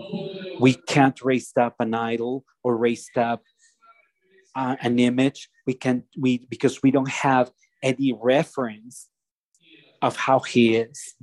[0.59, 3.43] We can't raise up an idol or raise up
[4.55, 5.49] uh, an image.
[5.67, 7.51] We can we because we don't have
[7.83, 9.09] any reference
[10.01, 11.15] of how he is.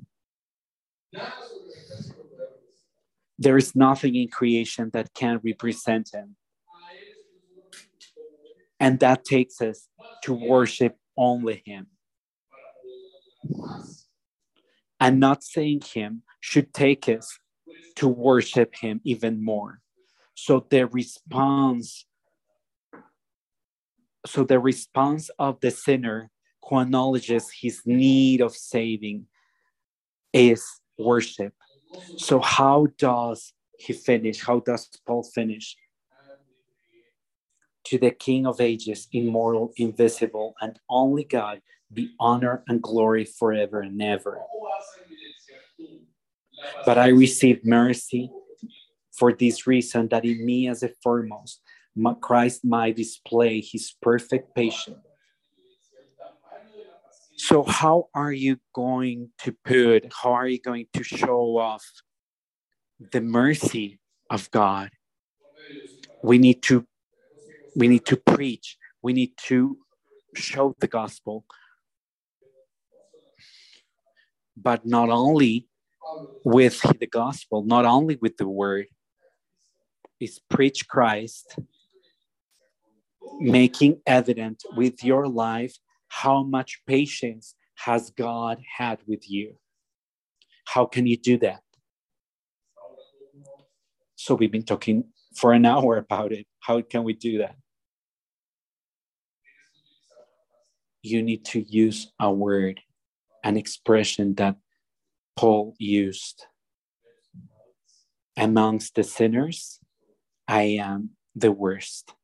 [3.38, 6.36] There is nothing in creation that can represent him.
[8.78, 9.88] And that takes us
[10.24, 11.86] to worship only him
[15.02, 17.36] and not saying him should take us
[17.96, 19.80] to worship him even more.
[20.34, 22.06] So the response
[24.24, 26.30] so the response of the sinner
[26.62, 29.26] who acknowledges his need of saving
[30.32, 30.64] is
[30.96, 31.52] worship.
[32.18, 34.40] So how does he finish?
[34.40, 35.76] How does paul finish?
[37.86, 41.60] To the king of ages immortal invisible and only god
[41.92, 44.40] be honor and glory forever and ever.
[46.84, 48.30] But I received mercy
[49.12, 51.60] for this reason that in me as a foremost,
[52.20, 54.98] Christ might display his perfect patience.
[57.36, 61.84] So, how are you going to put, how are you going to show off
[63.10, 63.98] the mercy
[64.30, 64.90] of God?
[66.22, 66.86] We need to
[67.74, 69.78] we need to preach, we need to
[70.34, 71.44] show the gospel,
[74.56, 75.68] but not only
[76.44, 78.86] with the gospel, not only with the word,
[80.20, 81.58] is preach Christ,
[83.40, 85.76] making evident with your life
[86.08, 89.54] how much patience has God had with you.
[90.66, 91.62] How can you do that?
[94.14, 96.46] So we've been talking for an hour about it.
[96.60, 97.56] How can we do that?
[101.02, 102.80] You need to use a word
[103.42, 104.56] an expression that
[105.36, 106.46] Paul used.
[108.36, 109.78] Amongst the sinners,
[110.48, 112.14] I am the worst.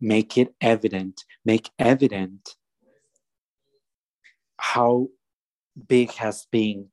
[0.00, 2.56] Make it evident, make evident
[4.58, 5.08] how
[5.88, 6.88] big has been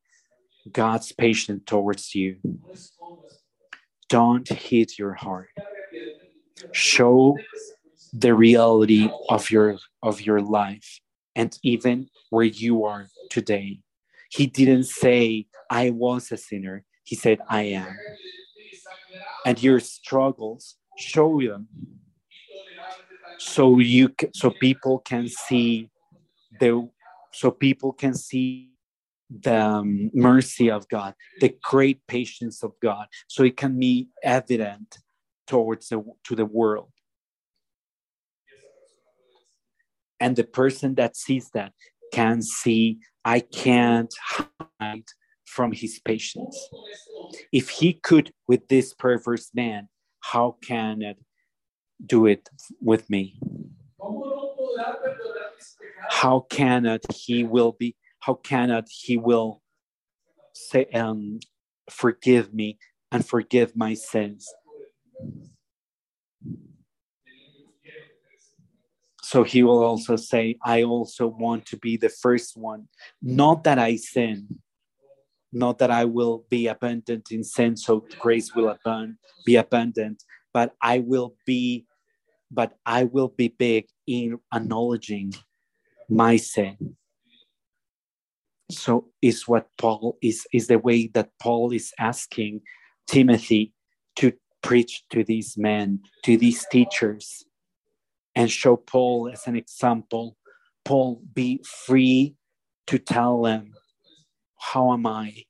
[0.72, 2.38] God's patience towards you.
[4.10, 5.50] Don't hit your heart.
[6.72, 7.38] Show
[8.12, 11.00] the reality of your of your life
[11.40, 13.80] and even where you are today.
[14.30, 16.84] He didn't say, I was a sinner.
[17.06, 17.98] He said, I am.
[19.46, 21.70] And your struggles, show them
[23.38, 25.90] so you so people can see
[26.60, 26.90] the
[27.32, 28.72] so people can see
[29.30, 34.98] the um, mercy of God, the great patience of God, so it can be evident
[35.48, 36.92] towards the to the world.
[40.20, 41.74] And the person that sees that
[42.14, 44.14] can see, I can't
[44.80, 45.04] hide
[45.46, 46.58] from his patience.
[47.52, 49.90] If he could with this perverse man,
[50.22, 51.18] how can it
[52.06, 52.50] do it
[52.82, 53.40] with me?
[56.10, 57.96] How cannot he will be?
[58.20, 59.62] How cannot he will
[60.54, 61.40] say um,
[61.90, 62.78] forgive me
[63.12, 64.48] and forgive my sins?
[69.30, 72.88] So he will also say, I also want to be the first one.
[73.24, 73.36] Mm.
[73.36, 74.58] Not that I sin,
[75.54, 80.74] not that I will be abundant in sin, so grace will abund, be abundant, but
[80.82, 81.86] I will be
[82.50, 85.36] but I will be big in acknowledging
[86.10, 86.96] my sin.
[88.72, 92.62] So is what Paul is is the way that Paul is asking
[93.06, 93.74] Timothy
[94.16, 97.46] to preach to these men, to these teachers,
[98.36, 100.38] and show Paul as an example.
[100.86, 102.36] Paul, be free
[102.88, 103.74] to tell them,
[104.58, 105.46] How am I?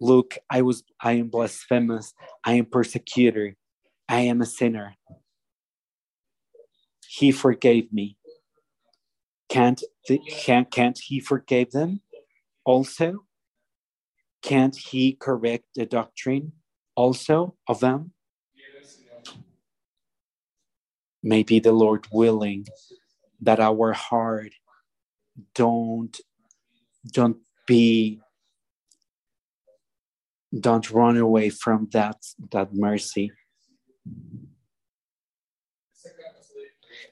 [0.00, 2.14] Look, I was I am blasphemous,
[2.44, 3.56] I am persecutor,
[4.08, 4.96] I am a sinner.
[7.06, 8.16] He forgave me.
[9.48, 12.02] Can't, the, can't, can't he forgive them
[12.64, 13.24] also?
[14.42, 16.52] Can't he correct the doctrine
[16.94, 18.12] also of them?
[21.22, 22.66] Maybe the Lord willing
[23.40, 24.52] that our heart
[25.54, 26.16] don't
[27.12, 28.20] don't be
[30.58, 32.16] don't run away from that
[32.50, 33.32] that mercy.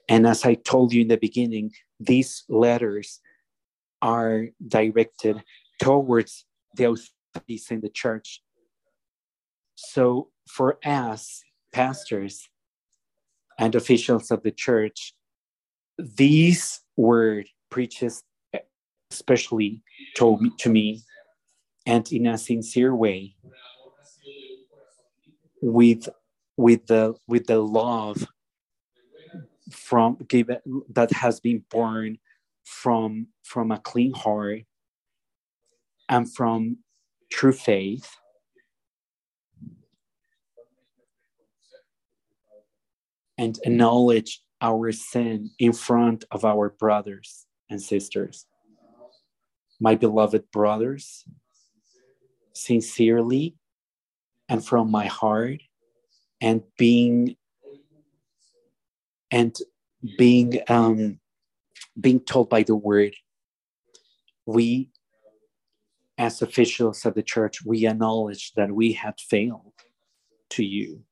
[0.08, 3.20] And as i told you in the beginning these letters
[4.02, 5.42] are directed
[5.80, 6.44] towards
[6.74, 8.42] the authorities in the church.
[9.74, 11.42] So for us
[11.72, 12.48] pastors
[13.58, 15.14] and officials of the church
[15.98, 18.22] these word preaches
[19.10, 19.82] especially
[20.16, 21.02] told me, to me
[21.86, 23.34] and in a sincere way
[25.62, 26.08] with
[26.56, 28.26] with the with the love
[29.70, 30.58] from given
[30.90, 32.18] that has been born
[32.64, 34.62] from from a clean heart
[36.08, 36.78] and from
[37.30, 38.16] true faith
[43.38, 48.46] and acknowledge our sin in front of our brothers and sisters.
[49.78, 51.24] My beloved brothers
[52.54, 53.54] sincerely
[54.48, 55.60] and from my heart
[56.40, 57.36] and being
[59.30, 59.56] and
[60.16, 61.18] being um,
[62.00, 63.14] being told by the word
[64.46, 64.90] we
[66.18, 69.72] as officials of the church we acknowledge that we had failed
[70.48, 71.02] to you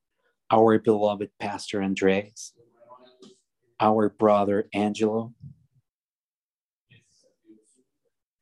[0.55, 2.53] our beloved pastor andres
[3.81, 5.35] our brother angelo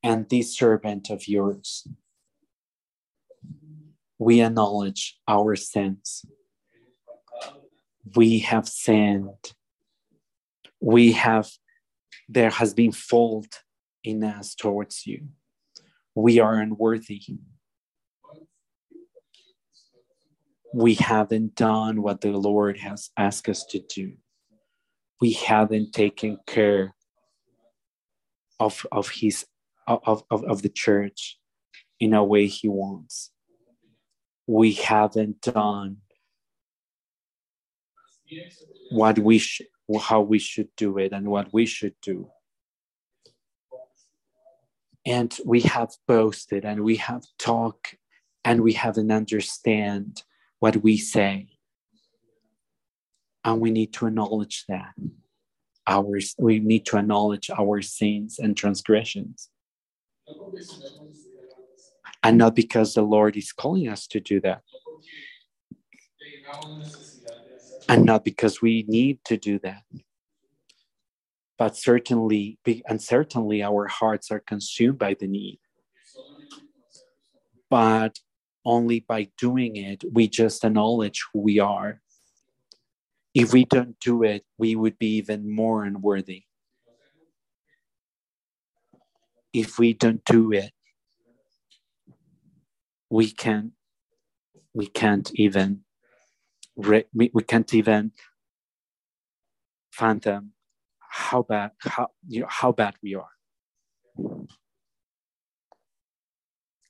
[0.03, 1.89] and this servant of yours.
[4.19, 6.25] We acknowledge our sins.
[8.15, 9.53] We have sinned.
[10.81, 11.51] We have
[12.29, 13.63] there has been fault
[14.05, 15.29] in us towards you.
[16.15, 17.23] We are unworthy
[20.75, 24.13] we haven't done what the lord has asked us to do
[25.21, 26.95] we haven't taken care
[28.59, 29.47] of of his
[29.87, 31.39] of, of, of the church
[31.99, 33.31] in a way he wants
[34.47, 35.99] we haven't done
[38.91, 39.67] what we should
[40.01, 42.31] how we should do it and what we should do.
[45.05, 47.97] And we have boasted and we have talked
[48.45, 50.23] and we haven't understand
[50.63, 51.49] what we say.
[53.45, 54.93] And we need to acknowledge that.
[55.89, 59.51] Our, we need to acknowledge our sins and transgressions.
[62.23, 64.63] And not because the Lord is calling us to do that
[67.89, 69.83] and not because we need to do that
[71.59, 75.59] but certainly and certainly our hearts are consumed by the need
[77.69, 78.21] but
[78.65, 82.01] only by doing it we just acknowledge who we are.
[83.35, 86.45] If we don't do it we would be even more unworthy.
[89.53, 90.73] If we don't do it
[93.11, 93.73] we can
[94.75, 95.81] we can't even
[96.77, 98.13] we, we can't even
[99.91, 100.53] fathom
[100.99, 103.29] how bad how you know how bad we are.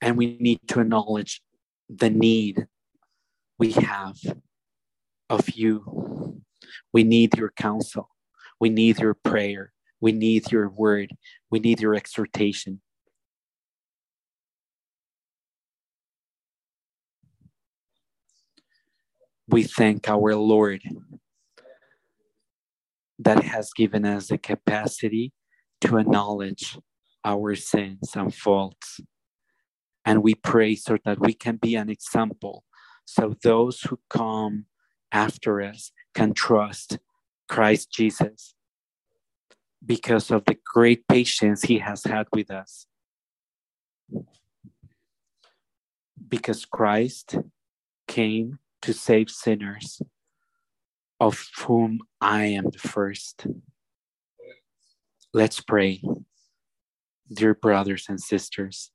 [0.01, 1.43] And we need to acknowledge
[1.95, 2.67] the need
[3.59, 4.17] we have
[5.29, 6.43] of you.
[6.93, 8.09] We need your counsel.
[8.61, 9.73] We need your prayer.
[10.01, 11.13] We need your word.
[11.51, 12.81] We need your exhortation.
[19.49, 20.83] We thank our Lord
[23.19, 25.33] that has given us the capacity
[25.83, 26.79] to acknowledge
[27.25, 29.01] our sins and faults.
[30.05, 32.65] And we pray so that we can be an example
[33.05, 34.67] so those who come
[35.11, 36.99] after us can trust
[37.49, 38.55] Christ Jesus
[39.85, 42.87] because of the great patience he has had with us.
[46.29, 47.37] Because Christ
[48.09, 50.01] came to save sinners.
[51.21, 53.47] of whom I am the first.
[55.33, 56.03] Let's pray,
[57.33, 58.91] dear brothers and sisters,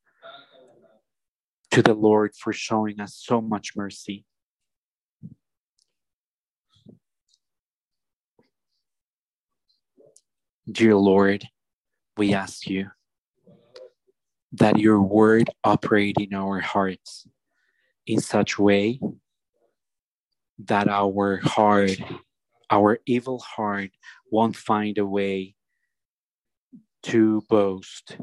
[1.72, 4.26] to the Lord for showing us so much mercy.
[10.70, 11.46] Dear Lord,
[12.18, 12.88] we ask you
[14.54, 17.28] that your word operate in our hearts
[18.06, 19.00] in such way
[20.66, 21.92] that our heart,
[22.72, 23.92] our evil heart,
[24.32, 25.56] won't find a way
[27.04, 28.18] to boast.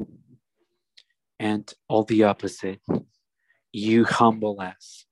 [1.39, 2.81] And all the opposite,
[3.75, 5.05] you humble us.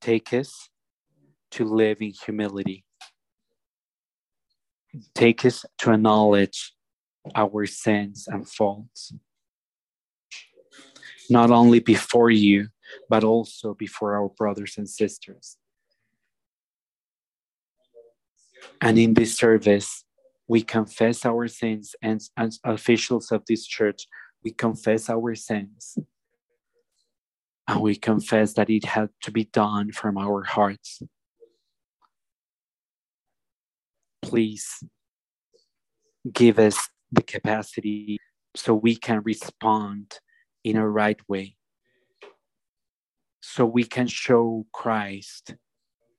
[0.00, 0.70] Take us
[1.50, 2.86] to live in humility.
[5.14, 6.72] Take us to acknowledge
[7.34, 9.12] our sins and faults,
[11.28, 12.68] not only before you,
[13.10, 15.58] but also before our brothers and sisters.
[18.80, 20.04] And in this service,
[20.48, 24.08] we confess our sins, and as officials of this church,
[24.42, 25.98] we confess our sins.
[27.68, 31.02] And we confess that it had to be done from our hearts.
[34.22, 34.84] Please
[36.32, 38.18] give us the capacity
[38.54, 40.20] so we can respond
[40.64, 41.56] in a right way.
[43.40, 45.54] So we can show Christ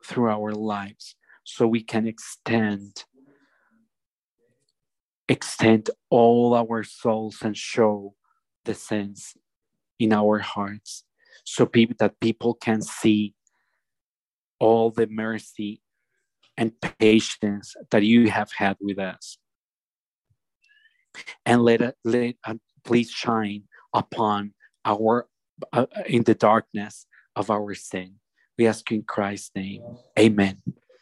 [0.06, 3.04] through our lives, so we can extend
[5.30, 8.16] extend all our souls and show
[8.64, 9.36] the sense
[10.00, 11.04] in our hearts
[11.50, 13.34] so people that people can see
[14.60, 15.82] all the mercy
[16.58, 19.38] and patience that you have had with us
[21.46, 25.28] and let it let uh, please shine upon our
[25.72, 27.06] uh, in the darkness
[27.38, 28.16] of our sin.
[28.58, 29.84] We ask in Christ's name.
[30.20, 30.62] Amen.